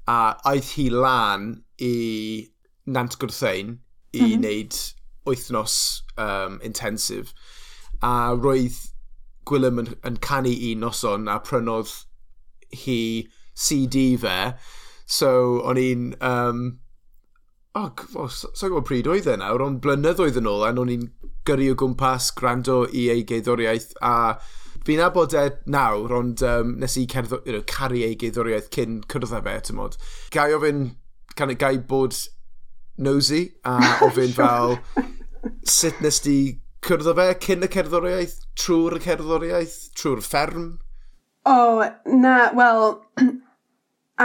[0.08, 0.18] a
[0.50, 1.50] aeth hi lan
[1.84, 1.94] i
[2.88, 3.74] Nant Gwrthein
[4.12, 4.36] i mm -hmm.
[4.38, 4.78] wneud
[5.28, 7.34] wythnos um, intensif.
[8.02, 8.78] A roedd
[9.48, 11.92] Gwilym yn, yn canu un noson a prynodd
[12.84, 14.54] hi CD fe.
[15.06, 15.30] So,
[15.64, 16.80] o'n i'n um,
[17.76, 21.08] oh, oh, sa'n gwybod pryd oedd e nawr, ond blynyddoedd yn ôl, a o'n i'n
[21.48, 24.38] gyrru o gwmpas gwrando i ei geiddoriaeth, a
[24.86, 29.02] fi'n abod e nawr, ond um, nes i cerddo, you know, caru ei geiddoriaeth cyn
[29.10, 29.98] cyrraedd â fe, ti'n modd.
[30.34, 30.84] Gai ofyn,
[31.36, 32.16] can gai bod
[32.98, 33.76] nosy, a
[34.06, 34.78] ofyn fel
[35.68, 36.38] sut nes di
[36.86, 40.70] cyrraedd fe cyn y cerddoriaeth, trwy'r cerddoriaeth, trwy'r fferm?
[41.48, 42.98] O, oh, na, wel,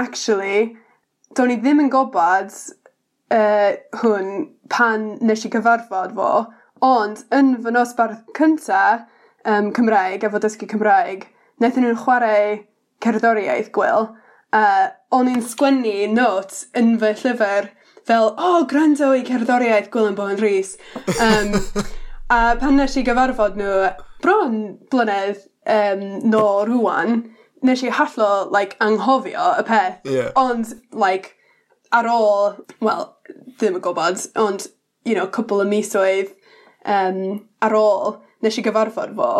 [0.04, 0.74] actually,
[1.38, 2.56] do'n i ddim yn gobod
[3.34, 4.34] uh, hwn
[4.74, 6.32] pan nes i cyfarfod fo,
[6.84, 8.84] ond yn fy nosbarth cynta
[9.46, 11.28] um, Cymraeg efo dysgu Cymraeg,
[11.60, 12.50] wnaethon nhw'n chwarae
[13.04, 14.12] cerddoriaeth gwyl,
[14.54, 14.66] a
[15.16, 17.72] o'n i'n sgwennu notes yn fy llyfr
[18.08, 20.76] fel o gwrando i cerddoriaeth Gwyl yn Bowen rhys.
[21.24, 21.56] Um,
[22.34, 23.94] a pan nes i gyfarfod nhw,
[24.24, 24.58] bron
[24.92, 27.24] blynedd um, nôl rŵan,
[27.64, 30.04] nes i hallo like anghofio y peth...
[30.10, 30.32] yeah.
[30.36, 31.38] ...ond like
[31.94, 33.06] ar ôl, wel,
[33.60, 34.68] ddim yn gwybod, ond,
[35.06, 36.34] you know, cwbl o misoedd
[36.90, 39.32] um, ar ôl, nes i gyfarfod fo,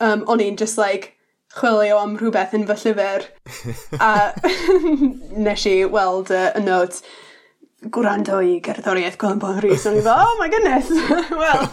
[0.00, 1.14] um, o'n i'n just like,
[1.56, 3.28] chwilio am rhywbeth yn fy llyfr.
[4.08, 4.32] a
[5.46, 7.02] nes i weld uh, y note,
[7.92, 10.90] gwrando i gerddoriaeth Colin Bon Rhys, o'n i fel, oh my goodness,
[11.42, 11.66] well,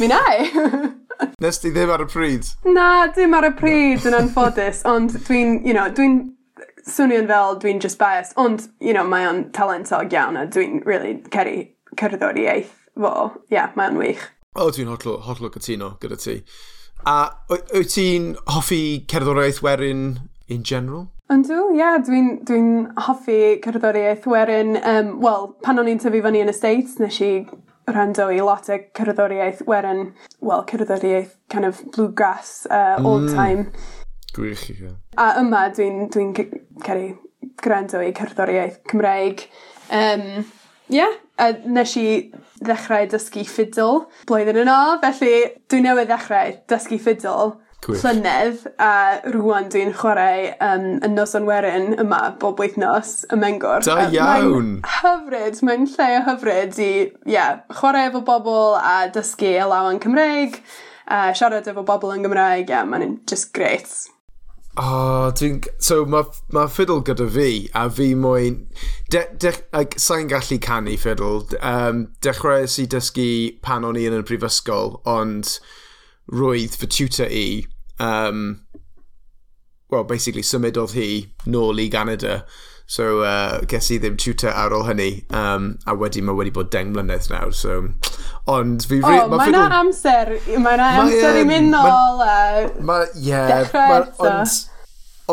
[0.00, 0.94] mi nai.
[1.42, 2.48] Nes ti ddim ar y pryd?
[2.72, 6.22] Na, dim ar y pryd yn anffodus, ond dwi'n, you know, dwi'n
[6.86, 11.18] swnio'n fel dwi'n just biased, ond, you know, mae o'n talentog iawn a dwi'n really
[11.34, 12.36] ceri cerddor
[13.00, 13.14] fo.
[13.50, 14.26] Ie, yeah, mae o'n wych.
[14.56, 16.40] O, oh, dwi'n hollol, hollol gytuno gyda ti.
[17.06, 20.04] A wyt ti'n hoffi cerddoriaeth werin
[20.48, 21.08] in general?
[21.30, 22.60] Yndw, ie, yeah, dwi'n dwi,
[23.06, 24.76] hoffi cerddoriaeth werin.
[24.82, 27.32] Um, Wel, pan o'n i'n tyfu fyny yn y States, nes i
[27.90, 33.34] rando i lot o cerddoriaeth werin, well, cerddoriaeth kind of bluegrass, uh, old mm.
[33.34, 33.70] time.
[33.70, 33.99] Mm
[34.36, 34.92] Gwych i chi.
[35.18, 36.36] A yma dwi'n dwi, n,
[36.84, 37.18] dwi n
[37.60, 39.46] gwrando i cerddoriaeth Cymreig.
[39.90, 40.44] Um,
[40.88, 41.18] yeah.
[41.40, 42.06] a nes i
[42.60, 45.34] ddechrau dysgu ffidl blwyddyn yn ôl, felly
[45.72, 47.54] dwi'n newydd ddechrau dysgu ffidl
[47.88, 48.92] llynedd a
[49.32, 53.80] rwan dwi'n chwarae um, yn nos o'n werin yma bob wythnos y Mengor.
[53.86, 54.76] Da iawn!
[54.84, 56.92] Mae'n hyfryd, mae'n lle o hyfryd i
[57.24, 60.60] yeah, chwarae efo bobl a dysgu elawan Cymreig,
[61.08, 63.88] a siarad efo bobl yn Gymraeg, yeah, mae'n just great.
[64.76, 65.64] Oh, dwi'n...
[65.82, 68.62] So, mae ma fiddle gyda fi, a fi moyn...
[69.10, 71.42] De, de, like, Sa'n gallu canu fiddle.
[71.60, 75.56] Um, dechreuais i dysgu pan o'n i yn y brifysgol, ond
[76.30, 77.46] roedd fy tutor i...
[78.00, 78.62] Um,
[79.90, 81.10] well, basically, symudodd hi
[81.50, 82.44] nôl i Canada.
[82.90, 86.72] So uh, ges i ddim tutor ar ôl hynny, um, a wedi mae wedi bod
[86.74, 87.76] deng mlynedd nawr, so...
[88.50, 88.98] Ond fi...
[88.98, 89.76] O, oh, mae yna ffidl...
[89.76, 90.32] amser,
[90.64, 92.40] mae yna amser i um, mynd nôl a...
[92.82, 94.56] Ma, yeah, dechrau ond,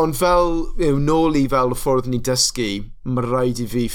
[0.04, 2.70] ond fel, you know, nôl i fel y ffordd ni dysgu,
[3.10, 3.88] mae rhaid i fi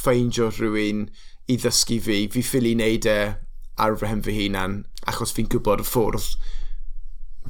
[0.00, 1.04] ffeindio rhywun
[1.44, 2.22] i ddysgu fi.
[2.32, 3.18] Fi ffili wneud e
[3.84, 4.80] ar fy hem fy hunan,
[5.12, 6.32] achos fi'n gwybod y ffordd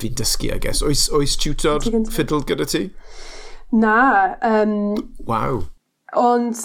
[0.02, 0.82] fi'n dysgu, I guess.
[0.82, 2.88] Oes, oes tutor ffidl gyda ti?
[3.72, 4.94] Na, Um,
[5.26, 5.62] Waw.
[6.18, 6.56] Ond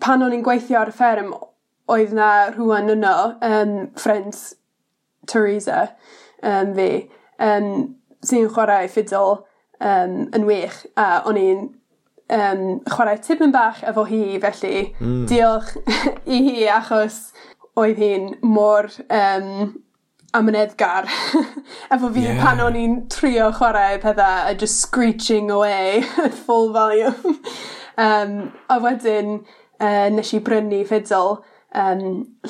[0.00, 1.32] pan o'n i'n gweithio ar y fferm,
[1.90, 4.38] oedd 'na rhywun yno um, ffrind
[5.26, 5.80] Teresa
[6.42, 6.88] um, fi
[7.42, 7.70] um,
[8.24, 9.40] sy'n chwarae ffidl
[9.80, 11.64] um, yn wych, a o'n i'n
[12.38, 14.94] um, chwarae tipyn bach efo hi felly...
[15.00, 15.24] mm.
[15.30, 15.74] ...diolch
[16.34, 17.32] i hi achos
[17.80, 19.74] oedd hi'n mor um,
[20.34, 21.08] amyneddgar
[21.94, 22.26] efo fi...
[22.26, 22.42] yeah.
[22.42, 27.40] ...pan o'n i'n trio chwarae pethau a just screeching away at full volume
[28.06, 29.36] um, a wedyn
[29.80, 31.38] uh, nes i brynu ffidl
[31.74, 32.04] um,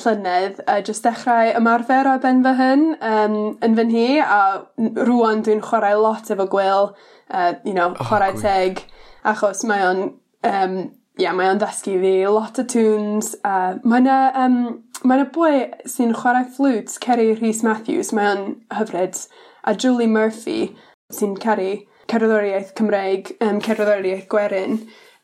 [0.05, 4.41] llynedd a just dechrau ymarfer ar ben fy hyn um, yn fy nhi a
[4.81, 6.91] n- rŵan dwi'n chwarae lot efo gwyl
[7.29, 7.93] uh, you know...
[8.01, 8.45] chwarae gwych.
[8.45, 8.85] teg
[9.25, 10.05] achos mae o'n
[10.45, 10.77] um,
[11.17, 14.59] yeah, mae o'n ddysgu fi lot o tunes uh, mae yna um,
[15.03, 18.45] Mae 'na boi sy'n chwarae fflwt Ceri Rhys Matthews mae o'n
[18.77, 19.19] hyfryd,
[19.65, 20.75] a Julie Murphy
[21.13, 21.73] sy'n caru
[22.11, 24.79] cerddoriaeth Cymreig um, cerddoriaeth gwerin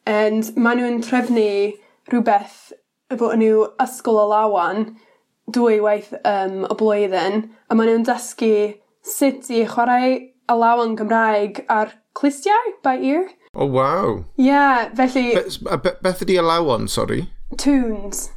[0.10, 1.48] and mae nhw'n trefnu
[2.12, 2.74] rhywbeth
[3.14, 4.92] efo nhw Ysgol o Lawan
[5.52, 8.54] dwywaith um, o blwyddyn, a mae nhw'n dysgu
[9.06, 13.30] sut i chwarae lawan Gymraeg ar clistiau, by ear.
[13.54, 14.26] Oh, wow.
[14.36, 15.36] Yeah, felly...
[15.36, 17.26] Be- be- beth ydi lawan sori?
[17.58, 18.30] Tunes.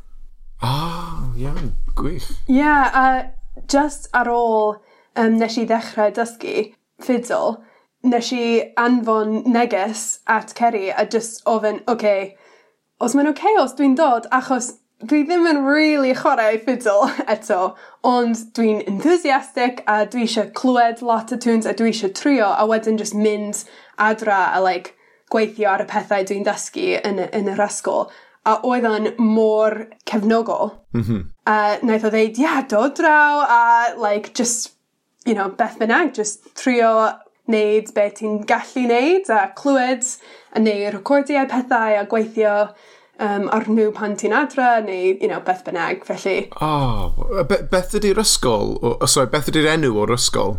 [0.62, 2.31] Ah, oh, iawn, gwych.
[2.49, 4.79] Ie, yeah, a just ar ôl
[5.17, 6.55] um, nes i ddechrau dysgu
[7.03, 7.59] ffidl,
[8.05, 8.47] nes i
[8.81, 12.37] anfon neges at Ceri a just ofyn, oce, okay,
[13.01, 17.75] os mae'n oce okay os dwi'n dod, achos dwi ddim yn really chwarae ffidl eto,
[18.07, 22.69] ond dwi'n enthusiastic a dwi eisiau clywed lot o tunes a dwi eisiau trio a
[22.71, 23.64] wedyn just mynd
[23.99, 24.95] adra a like,
[25.33, 28.09] gweithio ar y pethau dwi'n dysgu yn, yn yr ysgol
[28.45, 29.77] a oedd o'n mor
[30.09, 30.73] cefnogol.
[30.93, 31.21] Mm -hmm.
[31.49, 34.75] A naeth o ddeud, ia, yeah, dod draw, a like, just,
[35.27, 37.13] you know, beth bynnag, just trio
[37.49, 40.05] wneud be ti'n gallu wneud, a clywed,
[40.53, 42.55] a neu recordiau pethau, a gweithio
[43.19, 46.49] um, ar nhw pan ti'n adra, neu, you know, beth bynnag, felly.
[46.61, 47.13] Oh,
[47.49, 48.79] be beth ydy'r ysgol?
[48.83, 50.59] O, oh, sorry, beth ydy'r enw o'r ysgol?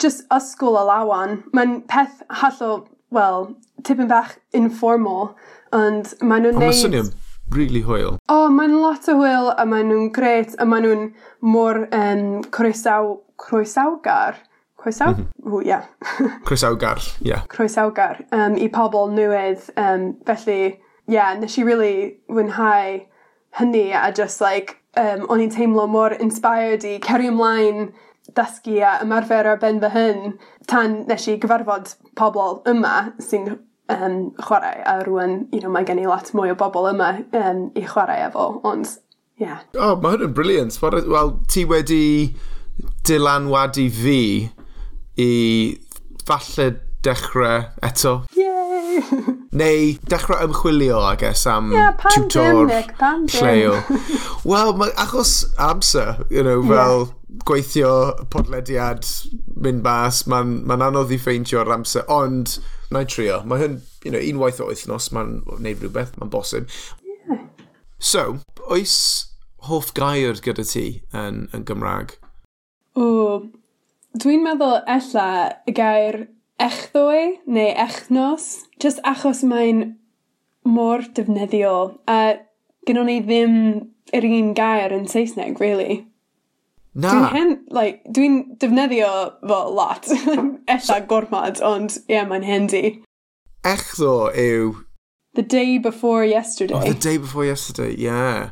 [0.00, 1.42] Just ysgol o lawan.
[1.56, 3.54] Mae'n peth hallo, wel,
[3.86, 5.34] tipyn bach informal,
[5.76, 6.70] Ond maen nhw'n neud...
[6.72, 7.10] Ond swnio'n
[7.54, 8.16] really hwyl.
[8.16, 11.04] O, oh, mae'n lot o hwyl, a maen nhw'n gret, a maen nhw'n
[11.42, 14.40] mor um, croesaw, croesawgar.
[14.80, 15.14] Croesaw?
[15.14, 15.66] Mm -hmm.
[15.66, 15.84] Yeah.
[16.46, 17.28] croesawgar, ie.
[17.28, 17.46] Yeah.
[17.48, 19.70] Croesawgar um, i pobl newydd.
[19.76, 23.00] Um, felly, ie, yeah, nes i really fwynhau
[23.58, 27.90] hynny, a just like, um, o'n i'n teimlo mor inspired i cerio ymlaen
[28.36, 30.38] dysgu a ymarfer ar ben fy hyn
[30.70, 33.58] tan nes i gyfarfod pobl yma sy'n
[33.90, 37.68] um, chwarae a rŵan you know mae gen i lot mwy o bobl yma um,
[37.74, 38.86] i chwarae efo ond
[39.40, 39.46] ie.
[39.46, 39.60] Yeah.
[39.80, 40.76] Oh, mae hwn yn briliant.
[40.84, 42.04] Wel, ti wedi
[43.08, 44.22] dylanwadu fi
[45.20, 45.30] i
[46.28, 46.66] falle
[47.04, 48.14] dechrau eto.
[48.36, 49.00] Yay!
[49.60, 53.80] Neu dechrau ymchwilio, I guess, am yeah, tutor lleol.
[54.44, 57.16] Wel, achos amser, you know, fel yeah.
[57.48, 57.94] gweithio
[58.30, 59.06] podlediad
[59.64, 62.58] mynd bas, mae'n ma anodd i ffeindio'r amser, ond
[62.94, 63.40] na'i trio.
[63.46, 66.70] Mae hyn, you know, unwaith o wythnos, mae'n neud rhywbeth, mae'n bosib.
[67.04, 67.44] Yeah.
[67.98, 68.24] So,
[68.72, 68.96] oes
[69.68, 72.16] hoff gair gyda ti yn, yn Gymraeg?
[72.96, 73.06] O,
[74.18, 75.28] dwi'n meddwl ella
[75.68, 76.22] y gair
[76.60, 79.84] echddoe neu echnos, just achos mae'n
[80.64, 81.94] mor defnyddiol.
[82.08, 82.40] A
[82.88, 83.56] gynnon ni ddim
[84.16, 86.04] yr un gair yn Saesneg, really.
[86.94, 87.12] Na.
[87.12, 89.10] Dwi'n hen, like, dwi'n defnyddio
[89.46, 90.08] fo lot.
[90.74, 92.84] Ella gormod, ond ie, yeah, mae'n hendi.
[93.66, 94.72] Ech ddo yw...
[95.38, 96.74] The day before yesterday.
[96.74, 97.94] Oh, the day before yesterday.
[97.94, 98.50] Yeah.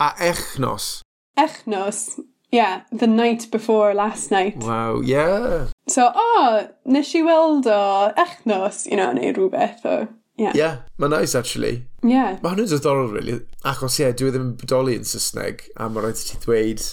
[0.00, 1.02] A echnos.
[1.38, 2.18] Echnos,
[2.52, 4.58] Yeah, the night before last night.
[4.58, 5.68] Wow, yeah.
[5.88, 10.08] So, oh, nes i weld o echnos, you know, neu rhywbeth o...
[10.36, 10.52] Yeah.
[10.54, 11.86] yeah, mae'n nice actually.
[12.02, 12.36] Yeah.
[12.42, 13.38] Mae hwnnw'n diddorol, really.
[13.64, 16.84] Achos, ie, yeah, dwi ddim yn bodoli yn Saesneg, a mae rhaid i ti ddweud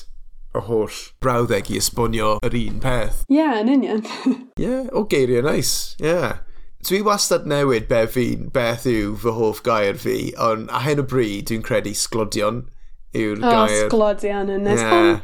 [0.55, 3.23] y holl brawddeg i esbonio yr un peth.
[3.29, 4.03] Ie, yeah, yn union.
[4.59, 6.09] Ie, yeah, o geiriau nice, ie.
[6.09, 6.39] Yeah.
[6.87, 11.05] Dwi wastad newid be fi'n beth yw fy hoff gair fi, ond a hyn o
[11.11, 12.63] bryd dwi'n credu sglodion
[13.11, 13.85] yw'r oh, gair.
[13.85, 14.83] O, sglodion yn nes.
[14.85, 15.19] Yeah.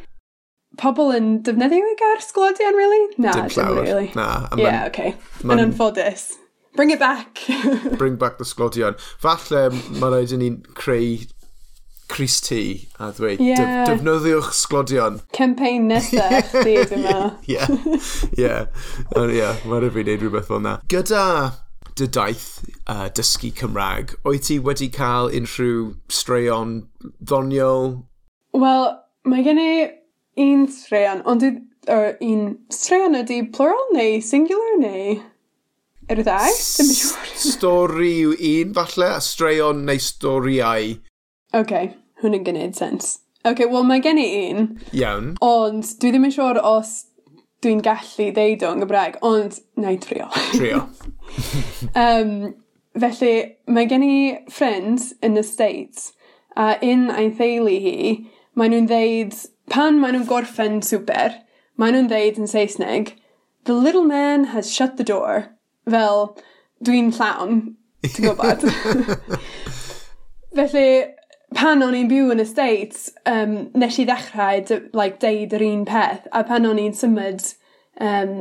[0.76, 3.06] Pobl yn defnyddio y gair sglodion, really?
[3.16, 3.86] Na, dim llawer.
[3.88, 4.10] Really.
[4.20, 4.50] Na.
[4.58, 5.16] Ie, yeah, okay.
[5.46, 6.34] Yn anffodus.
[6.76, 7.40] Bring it back.
[7.98, 9.00] bring back the sglodion.
[9.24, 11.24] Falle mae rhaid i ni'n creu
[12.08, 13.86] Chris T a dweud yeah.
[13.86, 15.22] def defnyddiwch sglodion.
[15.34, 17.30] Campaign nesaf chdi dwi'n meddwl.
[17.50, 17.60] Ie,
[18.40, 18.56] ie.
[19.26, 20.76] Ie, mae'n rhaid i wneud rhywbeth fel yna.
[20.92, 21.26] Gyda
[21.96, 22.48] dy daith
[22.92, 26.82] uh, dysgu Cymraeg, oed ti wedi cael unrhyw straeon
[27.24, 27.94] ddoniol?
[28.56, 28.90] Wel,
[29.28, 29.70] mae gen i
[30.44, 35.16] un straeon, ond er, un straeon ydy plural neu singular neu
[36.12, 36.52] yr ddau?
[36.52, 37.32] ddim yn siŵr.
[37.46, 40.98] Stori yw un falle, a straeon neu storiau
[41.56, 43.20] Okay, yn gwneud sens.
[43.46, 44.72] Okay, wel mae gen i un.
[44.98, 45.36] Iawn.
[45.46, 46.96] Ond dwi ddim yn siŵr os
[47.64, 50.28] dwi'n gallu ddeud o'n Gymraeg, ond na i trio.
[50.52, 50.82] Trio.
[52.06, 52.34] um,
[53.00, 53.34] felly,
[53.72, 54.18] mae gen i
[54.52, 56.12] ffrind yn y States,
[56.58, 57.96] a un a'i theulu hi,
[58.58, 59.38] mae nhw'n ddeud,
[59.72, 61.40] pan maen nhw'n gorffen super,
[61.80, 63.16] maen nhw'n ddeud yn Saesneg,
[63.66, 65.52] the little man has shut the door.
[65.90, 66.34] Fel,
[66.84, 67.62] dwi'n llawn,
[68.04, 68.68] ti'n gwybod?
[70.58, 70.90] felly,
[71.54, 74.64] pan o'n i'n byw yn y States, um, nes i ddechrau
[74.98, 77.46] like, deud yr un peth, a pan o'n i'n symud,
[78.02, 78.34] um,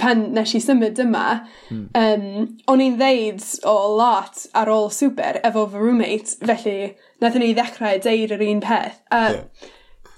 [0.00, 1.24] pan nes i symud yma,
[1.68, 1.88] hmm.
[1.98, 6.78] um, o'n i'n ddeud o lot ar ôl super efo fy roommate, felly
[7.24, 9.00] nath ni ddechrau deud yr un peth.
[9.10, 9.70] A, yeah.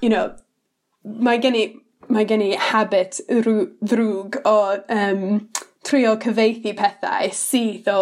[0.03, 0.31] you know,
[1.05, 1.67] mae gen i,
[2.12, 4.59] mae gen i habit ddrwg o
[4.93, 5.47] um,
[5.87, 8.01] trio cyfeithi pethau sydd o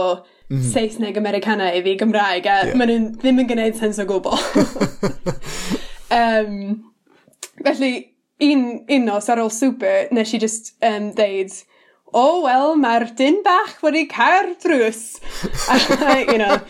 [0.51, 0.65] mm.
[0.73, 2.75] Saesneg Americana i fi Gymraeg, a yeah.
[2.79, 4.35] maen nhw ddim yn gwneud sens o gwbl.
[6.21, 6.59] um,
[7.63, 7.95] felly,
[8.45, 11.55] un, un nos ar ôl super, nes i just um, deud,
[12.15, 15.19] o, oh, wel, mae'r dyn bach wedi cael drws.
[16.31, 16.61] you know,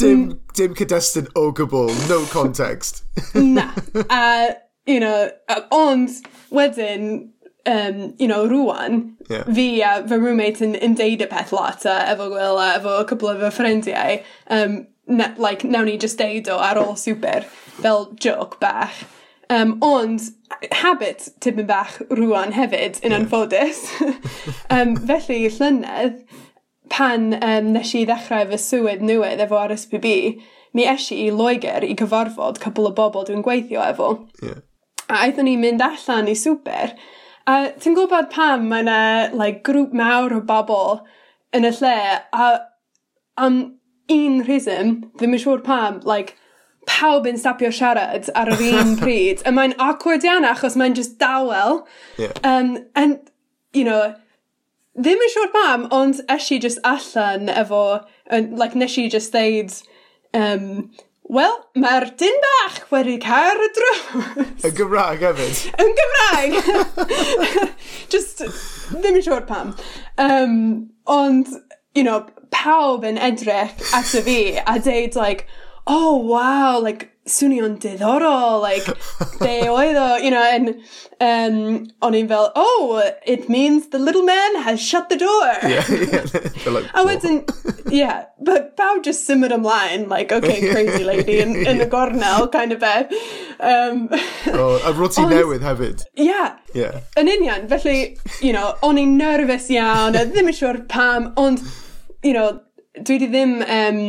[0.00, 0.38] dim, mm.
[0.56, 3.04] dim cydestyn o gwbl, no context.
[3.34, 3.70] na,
[4.10, 5.28] a, you know,
[5.70, 6.16] ond
[6.54, 7.33] wedyn,
[7.66, 9.44] um, you know, rwan, yeah.
[9.44, 13.00] fi a fy roommate yn, yn deud y peth lot a efo gwyl a efo
[13.08, 14.22] cwbl o fy ffrindiau,
[14.52, 17.46] um, ne, like, nawn ni just deud o ar ôl super,
[17.80, 19.04] fel joke bach.
[19.52, 20.22] Um, ond
[20.80, 23.20] habit tipyn bach rwan hefyd, yn yeah.
[23.20, 23.84] anffodus.
[24.74, 26.22] um, felly, llynedd,
[26.92, 30.14] pan um, nes i ddechrau fy swydd newydd efo RSPB,
[30.74, 34.14] mi eisi i Loegr i gyfarfod cwbl o bobl dwi'n gweithio efo.
[34.42, 34.62] Yeah.
[35.08, 36.94] A aethon ni mynd allan i swper,
[37.46, 39.00] A ti'n gwybod pam mae yna
[39.36, 41.02] like grŵp mawr o bobl
[41.56, 41.98] yn y lle
[42.32, 42.46] a
[43.36, 43.58] am
[44.12, 46.34] un rheswm, ddim yn siŵr pam, like
[46.88, 49.44] pawb yn stapio siarad ar yr un pryd.
[49.44, 51.82] A mae'n awkward iawn achos mae'n just dawel.
[52.18, 52.32] Yeah.
[52.44, 53.30] Um, and,
[53.72, 54.14] you know,
[54.98, 59.74] ddim yn siŵr pam, ond eshi just allan efo, and, like, nes i just ddeud,
[60.34, 60.90] um,
[61.32, 64.64] Wel, mae'r dyn bach wedi cael y drws.
[64.68, 65.62] Yn Gymraeg hefyd?
[65.80, 66.58] Yn Gymraeg!
[68.12, 68.42] Just,
[68.92, 69.72] ddim yn siŵr pam.
[70.20, 70.58] Um,
[71.08, 71.48] ond,
[71.96, 75.48] you know, pawb yn edrych at y fi a deud, like,
[75.86, 78.84] oh, wow, like, swnio'n diddorol, like,
[79.40, 80.74] be oedd o, you know, and
[81.20, 85.52] um, o'n i'n fel, oh, it means the little man has shut the door.
[85.62, 86.26] Yeah, yeah.
[86.74, 87.40] like, a wedyn,
[87.90, 91.86] yeah, but pawb just simmered ymlaen, like, okay, crazy lady in, yn yeah.
[91.86, 93.12] y gornel, kind of beth.
[93.58, 94.10] Um,
[94.52, 96.04] oh, a roti newydd hefyd.
[96.14, 96.58] Yeah.
[96.74, 97.00] Yeah.
[97.16, 101.64] Yn union, felly, you know, o'n i'n nervous iawn, a ddim yn siŵr pam, ond,
[102.22, 102.60] you know,
[103.00, 103.58] dwi di ddim...
[103.64, 104.04] Um,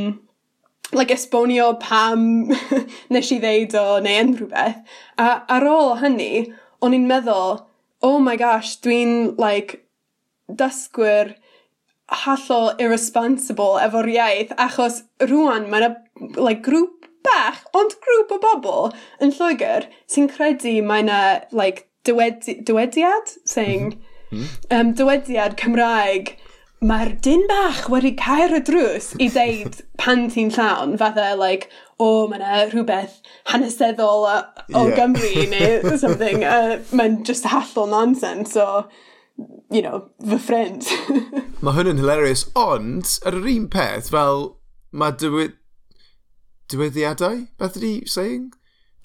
[0.93, 2.51] like, esbonio pam
[3.13, 4.83] nes i ddeud o neu unrhyw beth.
[5.21, 6.45] A ar ôl hynny,
[6.83, 7.59] o'n i'n meddwl,
[8.05, 9.81] oh my gosh, dwi'n like,
[10.47, 11.33] dysgwyr
[12.23, 15.91] hollol irresponsible efo'r iaith, achos rwan mae yna
[16.37, 18.91] like, grŵp bach, ond grŵp o bobl
[19.23, 21.21] yn Lloegr sy'n credu mae yna
[21.55, 23.33] like, dywedi dywediad?
[23.49, 23.95] Saying,
[24.69, 26.35] um, dywediad Cymraeg
[26.85, 32.07] mae'r dyn bach wedi cael y drws i ddeud pan ti'n llawn, fatha, like, o,
[32.07, 33.15] oh, mae yna rhywbeth
[33.51, 34.35] hanesyddol o,
[34.75, 34.95] o yeah.
[34.99, 36.43] Gymru neu something.
[36.43, 38.85] Uh, mae'n just hallol nonsense, so,
[39.71, 40.89] you know, fy ffrind.
[41.65, 44.49] mae hwn yn hilarious, ond, ar yr un peth, fel,
[44.91, 45.57] mae dywyd...
[46.69, 47.43] Dyweddiadau?
[47.61, 48.49] Beth ydi saying?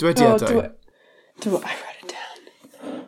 [0.01, 0.49] Dywediadau.
[0.49, 0.71] Oh, dwi...
[1.45, 1.59] Dwi...
[1.61, 3.03] I wrote it down.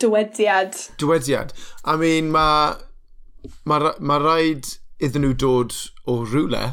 [0.00, 0.78] Dywediad.
[1.00, 1.52] Dywediad.
[1.84, 2.80] I mean, mae
[3.68, 5.76] mae ma rhaid iddyn nhw dod
[6.06, 6.64] o rhywle.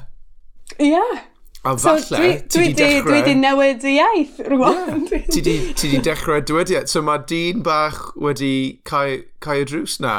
[0.77, 0.93] Ie.
[0.93, 1.25] Yeah.
[1.65, 3.11] A falle, so, dwi, dwi, ti di dechrau...
[3.11, 5.07] Dwi di newid y iaith rwan.
[5.11, 5.25] Yeah.
[5.27, 6.87] ti, di, ti di dechrau dywediad.
[6.87, 6.91] E.
[6.91, 10.13] So mae dyn bach wedi cael, cael y drws na.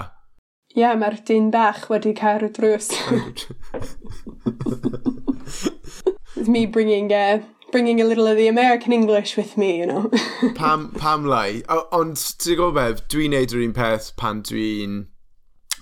[0.75, 2.93] Ie, yeah, mae'r dyn bach wedi cael y drws.
[6.37, 7.41] It's me bringing uh,
[7.73, 10.11] bringing a little of the American English with me, you know.
[10.55, 11.63] pam, pam lai.
[11.69, 15.07] O, Ond, ti'n gwybod beth, dwi'n neud yr un peth pan dwi'n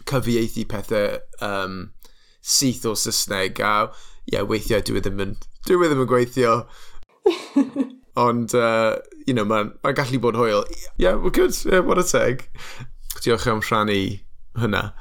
[0.09, 1.79] cyfieithu pethau um,
[2.40, 3.73] syth o Saesneg a
[4.33, 5.35] yeah, weithiau dwi e ddim yn,
[5.68, 6.55] dwi e ddim yn gweithio.
[8.18, 10.64] Ond, uh, you know, mae'n ma gallu bod hwyl.
[10.99, 11.55] Yeah, we're good.
[11.64, 12.49] Yeah, what a teg.
[13.23, 14.18] Diolch am rhannu
[14.59, 14.92] hynna.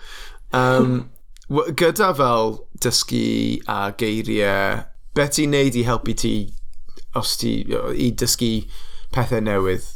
[0.54, 1.10] Um,
[1.82, 4.84] gyda fel dysgu a geiriau,
[5.17, 6.34] beth ti'n neud i helpu ti
[7.17, 7.54] os ti
[7.96, 8.52] i dysgu
[9.15, 9.88] pethau newydd?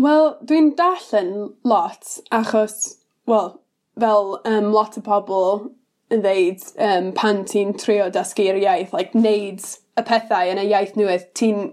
[0.00, 2.96] Wel, dwi'n darllen lot achos,
[3.28, 3.54] wel,
[4.00, 5.66] fel um, lot o pobl
[6.12, 9.64] yn ddeud um, pan ti'n trio dysgu'r iaith like neud
[9.96, 11.64] y pethau yn y iaith newydd ti'n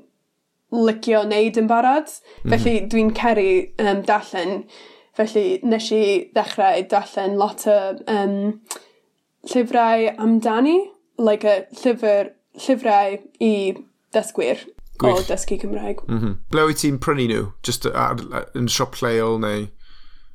[0.73, 2.09] licio neud yn barod.
[2.43, 2.53] Mhm.
[2.55, 3.49] Felly dwi'n ceru
[3.83, 4.63] um, darllen
[5.17, 8.37] felly nes i ddechrau darllen lot o um,
[9.51, 10.79] llyfrau amdani
[11.21, 12.31] like y llyfr,
[12.65, 13.53] llyfrau i
[14.15, 14.63] dysgwyr
[15.03, 16.01] o dysgu Cymraeg.
[16.07, 16.35] Mm -hmm.
[16.49, 17.45] Ble wyt ti'n prynu nhw?
[17.65, 18.17] Just ar,
[18.55, 19.67] yn siop lleol neu...?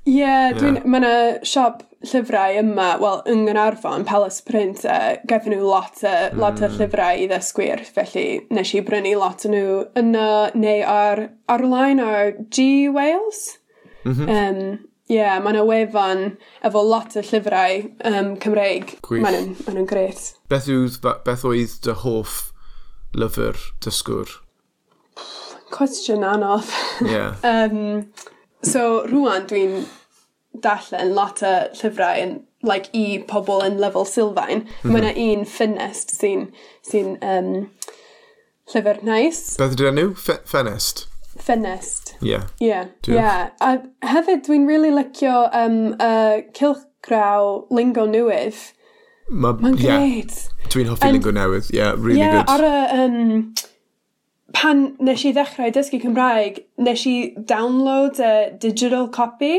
[0.09, 0.81] Ie, yeah, dwi'n...
[0.81, 0.89] Yeah.
[0.89, 1.15] Mae yna
[1.47, 6.13] siop llyfrau yma, wel, yng Nghanarfon, Palace Print, e, a gaethon nhw e, lot, o,
[6.31, 6.41] mm.
[6.41, 11.25] lot o llyfrau i ddysgwyr, felly nes i brynu lot o nhw yna, neu ar,
[11.51, 13.59] ar-line ar G Wales.
[14.05, 14.37] Mm -hmm.
[14.37, 16.19] um, Ie, yeah, mae yna wefan
[16.69, 18.91] efo lot o llyfrau um, Cymreig.
[19.01, 19.23] Gwych.
[19.25, 20.21] Mae nhw'n ma nhw gret.
[20.53, 22.51] Beth, yw, beth oedd dy hoff
[23.17, 24.35] lyfr dysgwr?
[25.73, 26.69] Cwestiwn anodd.
[27.15, 27.41] Yeah.
[27.41, 28.13] um,
[28.61, 29.81] so, rwan dwi'n
[30.65, 32.35] darllen lot o llyfrau yn,
[32.67, 34.65] like, i pobl yn lefel sylfaen.
[34.65, 34.93] Mm -hmm.
[34.93, 36.49] Mae yna un ffynest sy'n
[36.87, 37.53] sy um,
[38.73, 39.57] llyfr nice.
[39.61, 40.17] Beth ydy'n nhw?
[40.19, 41.07] Fe ffenest?
[42.21, 42.49] Yeah.
[42.61, 42.67] Ie.
[42.67, 42.87] Yeah.
[43.07, 43.51] Yeah.
[43.61, 48.59] A hefyd, dwi'n really licio um, uh, cilchgraw lingo newydd.
[49.29, 50.35] Mae'n ma great.
[50.35, 50.69] Yeah.
[50.73, 51.71] Dwi'n hoffi lingo newydd.
[51.71, 52.55] Ie, yeah, really yeah, good.
[52.55, 53.05] Ar y...
[53.05, 53.55] Um,
[54.57, 57.15] pan nes i ddechrau dysgu Cymraeg, nes i
[57.51, 59.59] download a digital copy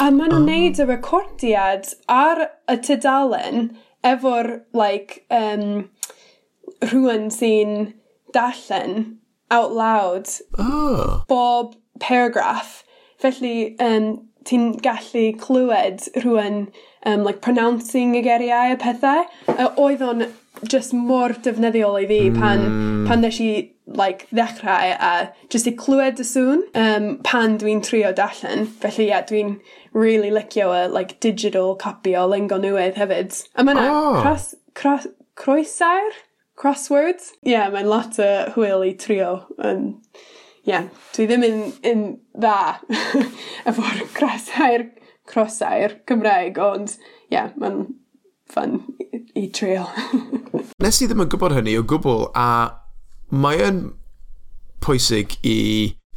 [0.00, 0.46] A maen nhw'n ah.
[0.48, 3.68] neud y recordiad ar y tydalen
[4.06, 5.90] efo'r, like, um,
[6.82, 7.92] rhywun sy'n
[8.34, 9.18] darllen
[9.52, 10.28] out loud
[10.58, 11.22] oh.
[11.28, 12.82] bob paragraff.
[13.22, 16.64] Felly, um, ti'n gallu clywed rhywun
[17.06, 19.26] um, like, pronouncing y geriau a pethau.
[19.52, 20.26] Uh, oedd o'n
[20.68, 23.06] just mor defnyddiol i fi pan, mm.
[23.08, 23.52] pan nes i
[23.86, 25.12] like, ddechrau a
[25.50, 28.66] just i clywed y sŵn um, pan dwi'n trio darllen.
[28.82, 29.56] Felly ie, yeah, dwi'n
[29.92, 33.40] really licio y like, digital copy o lingo newydd hefyd.
[33.56, 34.20] A mae'n oh.
[34.20, 36.20] cross, cross, croesair?
[36.58, 37.32] Crosswords?
[37.42, 39.32] Ie, yeah, mae'n lot o hwyl i trio.
[39.58, 39.96] Um,
[40.68, 40.86] yeah,
[41.16, 42.04] dwi ddim yn, yn
[42.38, 42.78] dda
[43.70, 44.86] efo'r crosair,
[45.28, 47.88] crosair Cymraeg, ond ie, yeah, mae'n
[48.52, 49.88] fun i, i trio.
[50.84, 52.48] Nes i ddim yn gwybod hynny o gwbl, a
[53.32, 53.82] mae yn
[54.84, 55.58] pwysig i,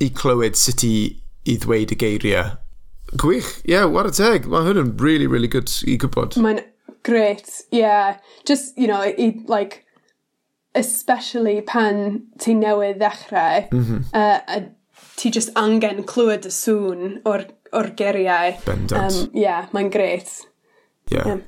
[0.02, 0.96] i clywed sut i,
[1.46, 2.56] i ddweud y geiriau.
[3.16, 4.50] Gwych, ie, yeah, war y teg.
[4.52, 6.36] Mae hwn yn really, really good i gwybod.
[6.42, 6.64] Mae'n
[7.06, 7.84] great, ie.
[7.84, 8.18] Yeah.
[8.48, 9.84] Just, you know, i, like,
[10.76, 14.02] especially pan ti newydd ddechrau, mm -hmm.
[14.12, 14.58] uh, a
[15.16, 18.58] ti just angen clywed y sŵn o'r, or geriau.
[18.66, 19.14] Bendant.
[19.14, 20.34] Um, yeah, mae'n great.
[21.12, 21.28] Yeah.
[21.28, 21.44] yeah.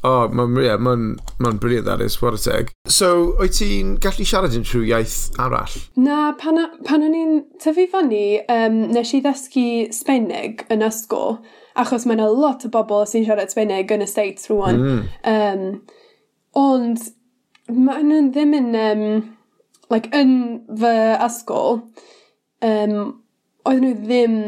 [0.00, 2.70] O, oh, mae'n yeah, ma ma brilliant that is, what a teg.
[2.88, 5.74] So, wyt ti'n gallu siarad yn trwy iaith arall?
[6.00, 11.36] Na, pan, pan o'n i'n tyfu fyny, um, nes i ddysgu Sbeinig yn ysgol,
[11.76, 14.80] achos mae yna lot o bobl sy'n siarad Sbeinig yn y States rwan.
[14.80, 15.02] Mm.
[15.34, 15.66] Um,
[16.56, 17.04] ond,
[17.68, 19.04] mae nhw ddim yn, um,
[19.92, 20.32] like, yn
[20.80, 20.94] fy
[21.26, 21.82] ysgol,
[22.64, 22.96] um,
[23.68, 24.40] oedd nhw ddim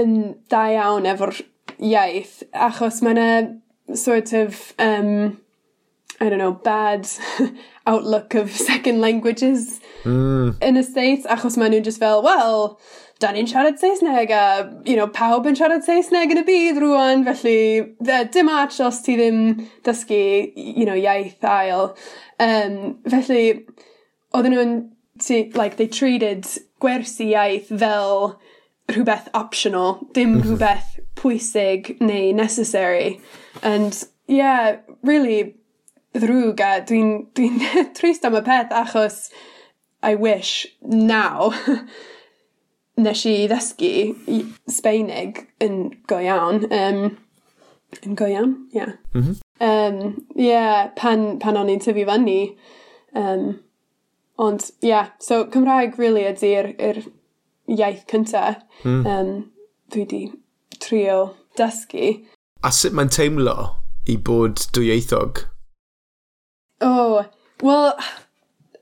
[0.00, 0.16] yn
[0.48, 1.36] da iawn efo'r
[1.84, 2.40] iaith,
[2.70, 3.28] achos mae yna
[3.92, 5.40] sort of, um,
[6.20, 7.08] I don't know, bad
[7.86, 10.62] outlook of second languages mm.
[10.62, 12.78] in the States, achos maen nhw just fel, well,
[13.20, 14.44] da ni'n siarad Saesneg a,
[14.84, 17.94] you know, pawb yn siarad Saesneg yn y bydd rwan, felly
[18.34, 20.24] dim arch os ti ddim dysgu,
[20.56, 21.94] you know, iaith ail.
[22.42, 23.66] Um, felly,
[24.34, 26.48] oedden nhw'n, like, they treated
[26.82, 28.34] gwersi iaith fel
[28.90, 33.20] rhywbeth optional, dim rhywbeth pwysig neu necessary.
[33.62, 33.96] And,
[34.26, 35.54] yeah, really
[36.14, 37.50] ddrwg a dwi'n dwi,
[37.98, 39.28] trist am y peth achos
[40.04, 41.50] I wish now
[43.04, 43.92] nes i ddysgu
[44.30, 44.40] i
[44.70, 45.78] Sbeinig yn
[46.10, 46.66] go iawn.
[46.68, 47.16] Um,
[48.04, 48.78] yn go iawn, ie.
[48.78, 48.92] Yeah.
[49.14, 49.40] Mm -hmm.
[49.68, 52.56] um, yeah, pan, pan o'n i'n tyfu fyny.
[53.14, 53.60] Um,
[54.36, 56.74] ond, ie, yeah, so Cymraeg really ydy'r
[57.66, 58.44] iaith cynta.
[58.84, 59.06] Mm.
[59.06, 59.34] Um,
[59.90, 60.22] dwi di
[60.78, 62.14] trio dysgu.
[62.64, 63.54] A sut mae'n teimlo
[64.08, 65.42] i bod dwyieithog?
[66.80, 67.26] O, oh,
[67.60, 67.90] wel,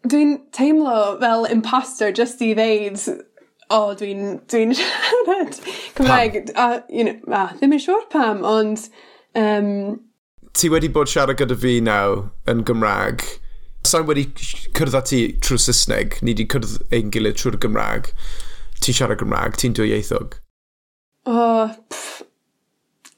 [0.06, 3.00] dwi'n teimlo fel imposter just i ddeud
[3.72, 5.58] o, oh, dwi'n dwi, siarad
[5.96, 6.52] Cymraeg.
[6.54, 8.86] A, you know, a, ddim yn siŵr pam, ond...
[9.38, 10.00] Um,
[10.54, 13.24] ti wedi bod siarad gyda fi naw yn Gymraeg.
[13.88, 14.28] Sa'n wedi
[14.76, 16.20] cyrdd â ti trwy Saesneg?
[16.22, 18.12] Ni wedi cyrdd ein gilydd trwy'r Gymraeg.
[18.78, 20.36] Ti'n siarad Gymraeg, ti'n dwyieithog?
[21.26, 22.22] O, oh, pff,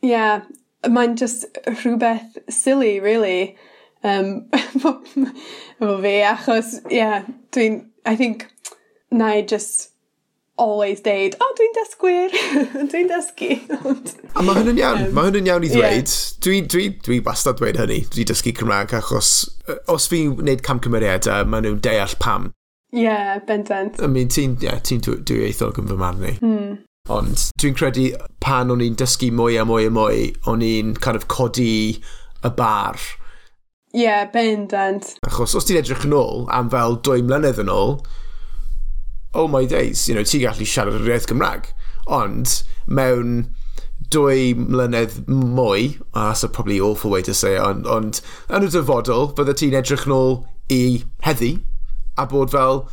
[0.04, 0.44] yeah,
[0.84, 3.56] mae'n just rhywbeth silly, really,
[4.04, 7.24] um, efo fi achos yeah,
[7.56, 8.46] dwi'n I think
[9.10, 9.90] 'na i just
[10.56, 12.34] always deud o dwi'n dysgwyr
[12.92, 13.50] dwi'n dysgu
[13.80, 14.12] ond...
[14.34, 16.12] A ma' hynny'n iawn, ma' hynny'n iawn i ddweud.
[16.44, 18.02] Dwi dwi dwi bastad dweud hynny.
[18.14, 19.32] Dwi dysgu Cymraeg achos
[19.68, 22.52] yy os fi'n wneud camgymeriadau ma' nhw'n deall pam.
[22.94, 23.14] Ie,
[23.48, 23.98] bendant.
[23.98, 26.36] I mean ti'n yeah, ti dwy- dwyieithog yn fy marn i.
[26.38, 26.76] Mm.
[27.12, 28.04] Ond dwi'n credu
[28.40, 32.50] pan o'n i'n dysgu mwy a mwy a mwy, o'n i'n kind of codi y
[32.56, 32.96] bar.
[33.92, 35.10] Ie, yeah, bendant.
[35.28, 37.98] Achos os ti'n edrych yn ôl am fel dwy mlynedd yn ôl,
[39.36, 41.68] oh my days, you know, ti'n gallu siarad yr iaith Gymraeg.
[42.08, 42.54] Ond
[42.88, 43.36] mewn
[44.08, 48.64] dwy mlynedd mwy, oh, that's a probably awful way to say it, ond, ond yn
[48.64, 50.38] y dyfodol, bydde ti'n edrych yn ôl
[50.72, 50.80] i
[51.28, 51.52] heddi,
[52.16, 52.86] a bod fel,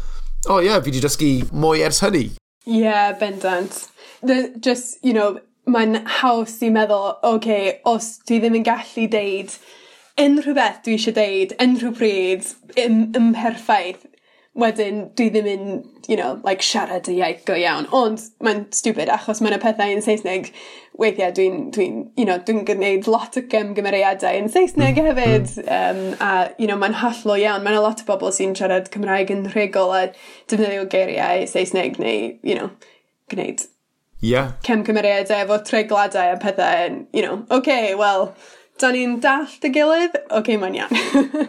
[0.50, 2.26] oh yeah, fi wedi dysgu mwy ers hynny.
[2.68, 3.88] Ie, yeah, bendant
[4.24, 9.54] the, just, you know, mae'n haws i meddwl, okay, os dwi ddim yn gallu deud
[10.22, 12.50] unrhyw beth dwi eisiau deud, unrhyw pryd,
[12.80, 14.08] ym, ymperffaith,
[14.62, 15.66] wedyn dwi ddim yn,
[16.12, 17.88] you know, like siarad y iaith go iawn.
[17.96, 20.52] Ond mae'n stupid achos mae'n y pethau yn Saesneg.
[21.00, 21.86] Weithiau dwi'n, dwi
[22.20, 25.08] you know, dwi'n gwneud lot o gymgymeriadau yn Saesneg mm.
[25.08, 25.54] hefyd.
[25.64, 27.64] Um, a, you know, mae'n hollol iawn.
[27.64, 30.08] Mae'n lot o bobl sy'n siarad Cymraeg yn rhegol a
[30.52, 32.74] defnyddio geiriau Saesneg neu, you know,
[33.32, 33.64] gwneud
[34.22, 34.54] yeah.
[34.64, 38.36] cem cymeriadau efo treigladau a pethau, And, you know, okay, well,
[38.80, 40.96] da ni'n dallt y gilydd, okay, mae'n iawn.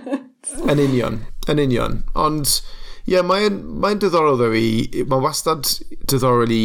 [0.73, 2.03] yn union, yn union.
[2.19, 2.59] Ond,
[3.05, 5.69] ie, yeah, mae'n mae diddorol ddo i, mae'n wastad
[6.11, 6.65] diddorol i,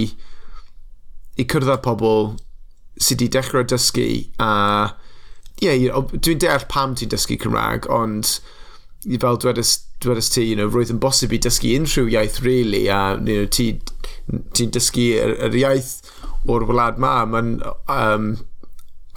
[1.38, 2.36] i cyrraedd pobl
[2.98, 4.08] sydd wedi dechrau dysgu
[4.42, 4.52] a,
[5.62, 8.38] ie, yeah, dwi'n deall pam ti'n dysgu Cymraeg, ond
[9.16, 13.16] fel dwedais dwedais ti, you know, roedd yn bosib i dysgu unrhyw iaith, really, a
[13.16, 13.80] you know, ti'n
[14.58, 15.94] ti dysgu yr, yr iaith
[16.52, 17.14] o'r wlad ma.
[17.30, 18.30] Mae'n um,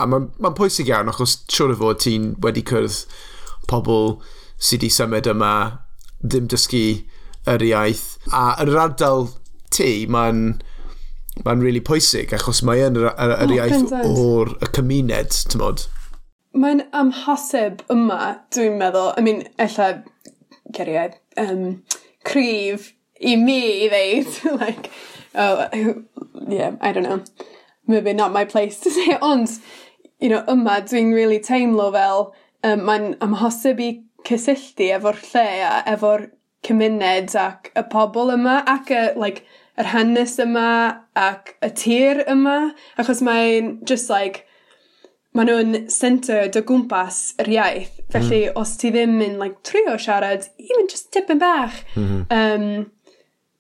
[0.01, 3.03] a mae'n ma pwysig iawn, achos siwr o fod ti'n wedi cwrdd
[3.71, 4.17] pobl
[4.61, 5.55] sydd wedi symud yma,
[6.23, 6.85] ddim dysgu
[7.51, 8.07] yr iaith.
[8.31, 9.31] A yn yr ardal
[9.75, 10.61] ti, mae'n
[11.45, 15.87] mae'n really pwysig, achos mae yn yr, yr, yr iaith o'r y cymuned, ti'n modd?
[16.51, 19.91] Mae'n amhosib yma, dwi'n meddwl, I mean, ella
[20.75, 21.83] geriau um,
[22.27, 22.91] cryf
[23.21, 24.91] i mi i ddeud, like,
[25.35, 25.69] oh,
[26.49, 27.23] yeah, I don't know,
[27.87, 29.61] maybe not my place to say, ond,
[30.19, 32.33] you know, yma dwi'n really teimlo fel
[32.65, 33.91] um, mae'n amhosib i
[34.27, 36.29] cysylltu efo'r lle a efo'r
[36.67, 39.47] cymuned ac y pobl yma ac y, like,
[39.81, 40.69] yr hanes yma
[41.17, 42.73] ac y tir yma.
[43.01, 44.47] Achos mae'n just like
[45.37, 47.99] maen nhw'n centre dy gwmpas yr iaith.
[48.01, 48.07] Hmm.
[48.15, 48.57] Felly, mm.
[48.59, 51.85] os ti ddim yn like, trio siarad, even mynd just tipyn bach.
[51.95, 52.25] Mm -hmm.
[52.35, 52.91] um,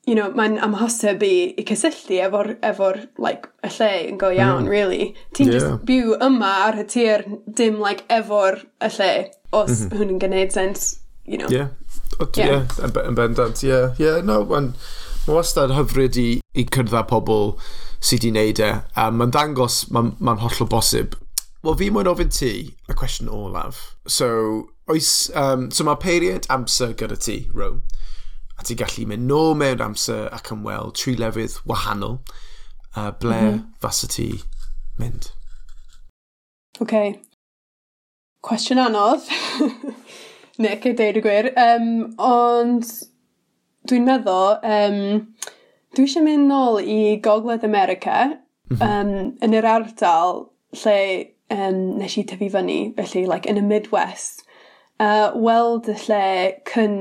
[0.09, 2.89] you know, mae'n amhosib i, i cysylltu efo'r efo,
[3.23, 4.41] like, y lle yn go hmm.
[4.41, 4.71] iawn, mm.
[4.73, 5.13] really.
[5.37, 5.59] Ti'n yeah.
[5.59, 9.13] just byw yma ar y tir, dim like, efo'r y lle,
[9.53, 10.01] os mm -hmm.
[10.01, 10.89] hwn yn gwneud sens,
[11.25, 11.53] you know.
[11.55, 11.71] Yeah,
[12.19, 12.67] Ie, yeah.
[12.67, 13.63] yeah, yn bendant.
[13.63, 13.95] Yeah.
[14.03, 14.73] Yeah, no, mae'n
[15.29, 17.55] ma wastad hyfryd i, i cyrdd pobl
[18.01, 18.73] sydd wedi wneud e.
[18.99, 21.15] A mae'n dangos, mae'n ma hollol bosib
[21.61, 22.51] Wel, fi mwyn ofyn ti
[22.89, 23.81] y cwestiwn olaf.
[24.09, 24.29] So,
[24.89, 27.83] oes, um, so mae peiriant amser gyda ti, Rome,
[28.57, 32.15] a ti'n gallu mynd nôl mewn amser ac yn weld tri lefydd wahanol,
[32.95, 33.67] uh, ble mm -hmm.
[33.83, 34.31] fasa ti
[34.97, 35.29] mynd?
[36.81, 36.95] OK.
[38.49, 39.29] Cwestiwn anodd.
[40.65, 41.51] Nick, y deud y gwir.
[41.61, 42.89] Um, ond
[43.89, 45.29] dwi'n meddwl, um,
[45.93, 48.17] dwi eisiau mynd nôl i Gogledd America,
[48.71, 48.89] mm -hmm.
[48.89, 50.43] um, yn yr ardal
[50.81, 50.97] lle
[51.51, 54.45] um, nes i tyfu fyny felly like in y Midwest,
[55.01, 56.25] uh, weld y lle
[56.71, 56.97] cyn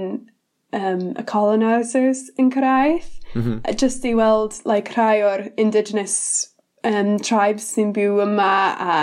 [0.73, 3.09] um, y colonisers yn cyrraedd.
[3.33, 3.75] Mm -hmm.
[3.75, 8.99] Just i weld like rhai o'r indigenous um, tribes sy'n byw yma a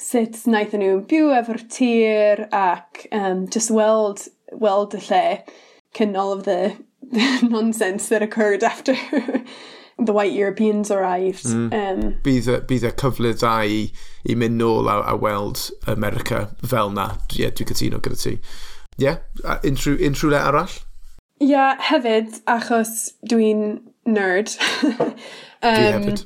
[0.00, 5.26] sut wnaethon nhw byw efo'r tir ac um, just weld weld y lle
[5.96, 6.72] cyn all of the
[7.42, 8.94] nonsense that occurred after
[9.98, 11.44] the white Europeans arrived.
[11.44, 11.72] Mm.
[11.74, 13.80] Um, bydd, y, bydd y cyfle dda i
[14.28, 17.10] i mynd nôl a, a weld America fel na.
[17.32, 18.36] Ie, yeah, dwi'n cytuno gyda ti.
[19.00, 20.76] Ie, yeah, unrhyw, unrhyw le arall?
[21.40, 24.52] Ie, yeah, hefyd, achos dwi'n nerd.
[24.84, 25.12] um,
[25.64, 26.24] dwi hefyd.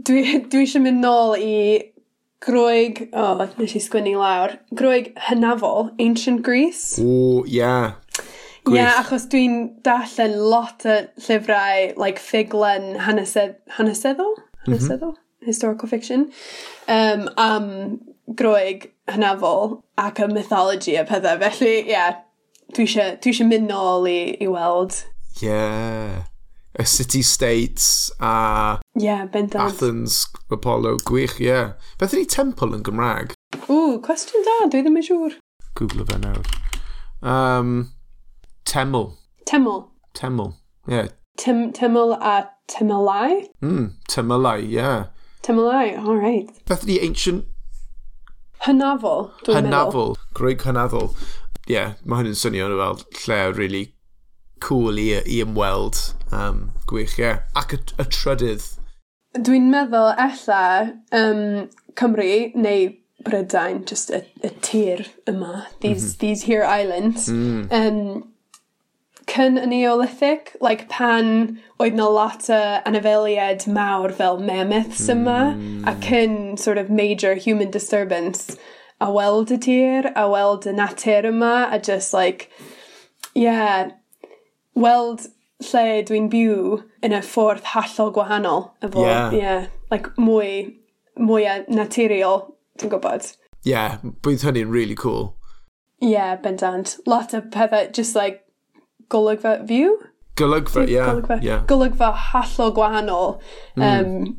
[0.00, 1.56] Dwi, dwi eisiau mynd nôl i
[2.40, 6.96] groeg, o, oh, nes i sgwynnu lawr, groeg hynafol, Ancient Greece.
[7.02, 7.60] O, ie.
[7.60, 7.98] Yeah.
[8.68, 14.38] Ie, yeah, achos dwi'n darllen lot o llyfrau, like ffiglen hanesedd, haneseddol?
[14.38, 14.70] Mhm.
[14.70, 15.12] Haneseddol?
[15.12, 16.30] Mm -hmm historical fiction,
[16.88, 17.68] um, am
[18.36, 21.38] groeg hynafol ac y mythology a pethau.
[21.40, 22.20] Felly, ie, yeah,
[22.76, 25.04] dwi eisiau mynd nôl i, i weld.
[25.40, 25.48] Ie.
[25.48, 26.26] Yeah.
[26.78, 28.78] Y City States a...
[28.94, 29.72] Ie, yeah, bendant.
[29.72, 31.48] Athens, Apollo, gwych, ie.
[31.48, 31.72] Yeah.
[31.98, 33.34] Beth ydy temple yn Gymraeg?
[33.66, 35.38] Ww, cwestiwn da, dwi ddim yn siŵr.
[35.78, 36.44] Google fe nawr.
[37.26, 37.90] Um,
[38.64, 39.10] teml.
[39.50, 39.82] Teml.
[40.14, 40.54] Teml,
[40.86, 40.94] ie.
[40.94, 41.10] Yeah.
[41.40, 43.40] Tem teml a temelau?
[43.64, 44.76] Mm, temelau, ie.
[44.76, 45.08] Yeah.
[45.42, 46.50] Temelau, all right.
[46.68, 47.46] Beth ydi ancient?
[48.66, 49.70] Hynafol, dwi'n meddwl.
[49.70, 51.08] Hynafol, Groeg hynafol.
[51.64, 53.84] Ie, yeah, mae hyn yn swnio fel lle really
[54.60, 56.00] cool i, i ymweld.
[56.30, 57.24] Um, gwych, ie.
[57.24, 57.42] Yeah.
[57.56, 58.66] Ac y, y trydydd.
[59.38, 60.64] Dwi'n meddwl ella
[61.16, 61.44] um,
[61.96, 62.90] Cymru neu
[63.24, 66.18] Brydain, just y, y tir yma, these, mm -hmm.
[66.18, 67.28] these here islands.
[67.28, 67.68] Mm.
[67.70, 68.29] Um,
[69.30, 75.86] cyn y Neolithic, like pan oedd na lot o anifeiliaid mawr fel mammoths yma, mm.
[75.86, 78.56] a cyn sort of major human disturbance,
[79.00, 82.50] a weld y tir, a weld y natur yma, a just like,
[83.34, 83.90] yeah,
[84.74, 85.28] weld
[85.70, 90.78] lle dwi'n byw yn y ffordd hallol gwahanol, efo, yeah, yeah like mwy,
[91.18, 92.46] mwy naturiol,
[92.78, 93.34] dwi'n gwybod.
[93.66, 95.34] Yeah, bydd hynny'n really cool.
[96.00, 96.96] Yeah, bendant.
[97.06, 98.44] Lot o pethau, just like,
[99.12, 99.96] golygfa fyw?
[100.40, 100.94] Golygfa, ie.
[100.94, 101.64] Yeah, golygfa, yeah.
[101.68, 103.34] golygfa hollol gwahanol.
[103.76, 103.88] Mm.
[103.88, 104.36] Um,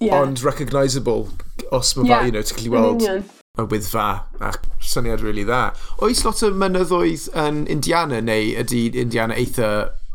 [0.00, 0.20] yeah.
[0.20, 1.28] Ond recognisable
[1.72, 2.18] os mae yeah.
[2.18, 4.08] fa, you know, ti'n cael ei weld y wyddfa
[4.40, 5.62] a syniad really dda.
[6.02, 9.70] Oes lot o mynyddoedd yn Indiana neu ydy Indiana eitha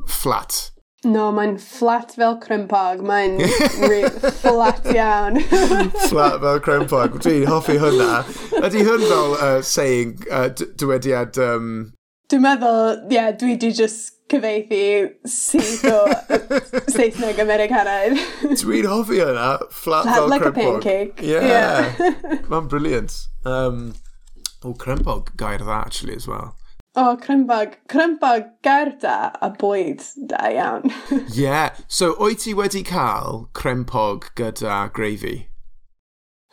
[0.07, 0.69] flat?
[1.03, 3.01] No, mae'n flat fel crympog.
[3.03, 3.41] Mae'n
[4.43, 5.41] flat iawn.
[6.09, 7.19] flat fel crympog.
[7.25, 8.23] Dwi'n hoffi hwnna.
[8.63, 10.47] Ydy hwn fel uh, saying, uh,
[10.79, 11.67] dywediad um,
[12.31, 15.99] Dwi'n meddwl, ie, yeah, dwi 'di just cyfeithi syth o
[16.95, 18.17] Saesneg Americanaidd.
[18.61, 19.51] Dwi'n hoffi hynna.
[19.71, 20.55] Flat fel like crempog.
[20.55, 21.21] Like a pancake.
[21.21, 21.45] Yeah.
[21.53, 22.41] yeah.
[22.49, 23.15] Mae'n briliant.
[23.45, 23.93] Um,
[24.63, 26.55] o, oh, crempog gair dda, actually, as well.
[26.95, 27.75] O, oh, crempog.
[27.89, 30.91] Crempog gair da a bwyd da iawn.
[31.11, 31.23] Ie.
[31.43, 31.75] yeah.
[31.87, 35.49] So, o'i ti wedi cael crempog gyda gravy?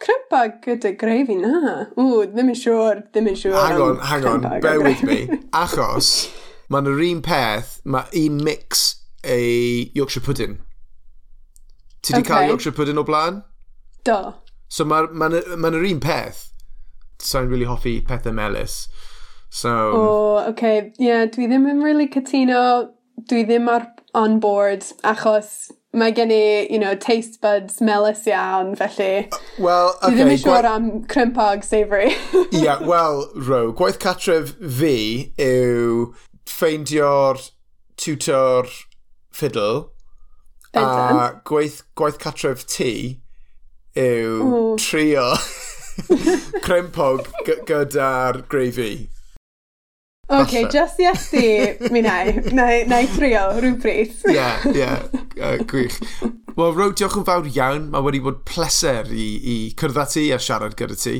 [0.00, 1.86] Crempag gyda grefi, na.
[1.96, 3.56] Ww, ddim yn siŵr, ddim yn siŵr.
[3.58, 5.26] Hang on, hang on, bear with me.
[5.62, 6.30] Achos,
[6.72, 8.86] mae'n yr un peth, mae un mix
[9.24, 10.56] ei Yorkshire Pudding.
[12.00, 12.28] Ti di okay.
[12.30, 13.42] cael Yorkshire Pudding o blaen?
[14.08, 14.34] Do.
[14.72, 15.28] So mae'n ma
[15.60, 16.46] ma yr un peth.
[17.20, 18.86] Sa'n really hoffi pethau melus.
[19.50, 19.68] So...
[19.68, 20.92] O, oh, okay.
[20.96, 22.62] Yeah, dwi ddim yn really cytuno.
[23.28, 28.76] Dwi ddim ar on board, achos mae gen i, you know, taste buds melus iawn,
[28.76, 29.28] felly...
[29.32, 32.12] Uh, wel, okay, Dwi ddim yn siŵr am crimpo savoury.
[32.54, 36.12] Ie, yeah, wel, Ro, gwaith catref fi yw
[36.46, 37.42] ffeindio'r
[38.00, 38.70] tutor
[39.32, 39.90] fiddle
[40.72, 41.18] Benton.
[41.18, 43.20] a gwaith, gwaith catref ti
[43.98, 44.76] yw Ooh.
[44.78, 45.32] trio
[46.64, 47.26] crimpog
[47.66, 49.09] gyda'r gravy.
[50.30, 52.30] OK, just yes di, mi nai.
[52.54, 54.12] Nai, nai trio, rhywbryd.
[54.30, 55.02] Ie, yeah, ie, yeah,
[55.42, 55.96] uh, gwych.
[56.54, 57.88] Wel, Ro, diolch yn fawr iawn.
[57.90, 61.16] Mae wedi bod pleser i, i cyrdd ti a siarad gyda ti.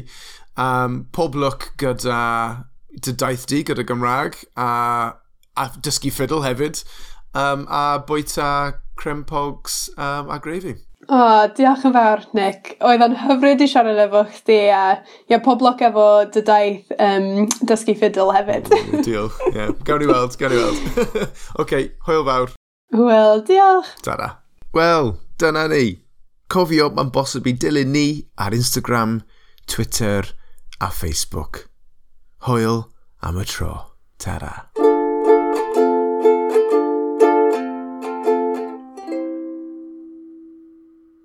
[0.61, 2.21] Um, pob look gyda
[3.03, 4.69] dy daith di, gyda Gymraeg, a,
[5.59, 6.85] a dysgu ffidl hefyd,
[7.35, 8.51] um, a bwyta
[9.01, 10.77] crempogs um, a gravy.
[11.11, 12.77] O oh, diolch yn fawr Nick.
[12.87, 14.83] Oedd o'n hyfryd i siarad efo chdi a
[15.27, 18.71] ia, poblog efo dy daith um, dysgu ffidl hefyd.
[19.07, 19.41] Diolch.
[19.49, 19.57] Ie.
[19.57, 19.73] Yeah.
[19.89, 20.85] Gawn ni weld, gawn ni weld.
[21.03, 21.27] Oce,
[21.65, 22.55] okay, hwyl fawr.
[22.95, 23.91] Wel, diolch.
[24.07, 24.31] Tara.
[24.77, 25.97] Wel, dyna ni.
[26.51, 28.07] Cofio mae'n bosib i dilyn ni
[28.39, 29.19] ar Instagram,
[29.67, 30.31] Twitter
[30.79, 31.65] a Facebook.
[32.47, 32.85] Hwyl
[33.27, 33.75] am y tro.
[34.23, 34.71] Tara.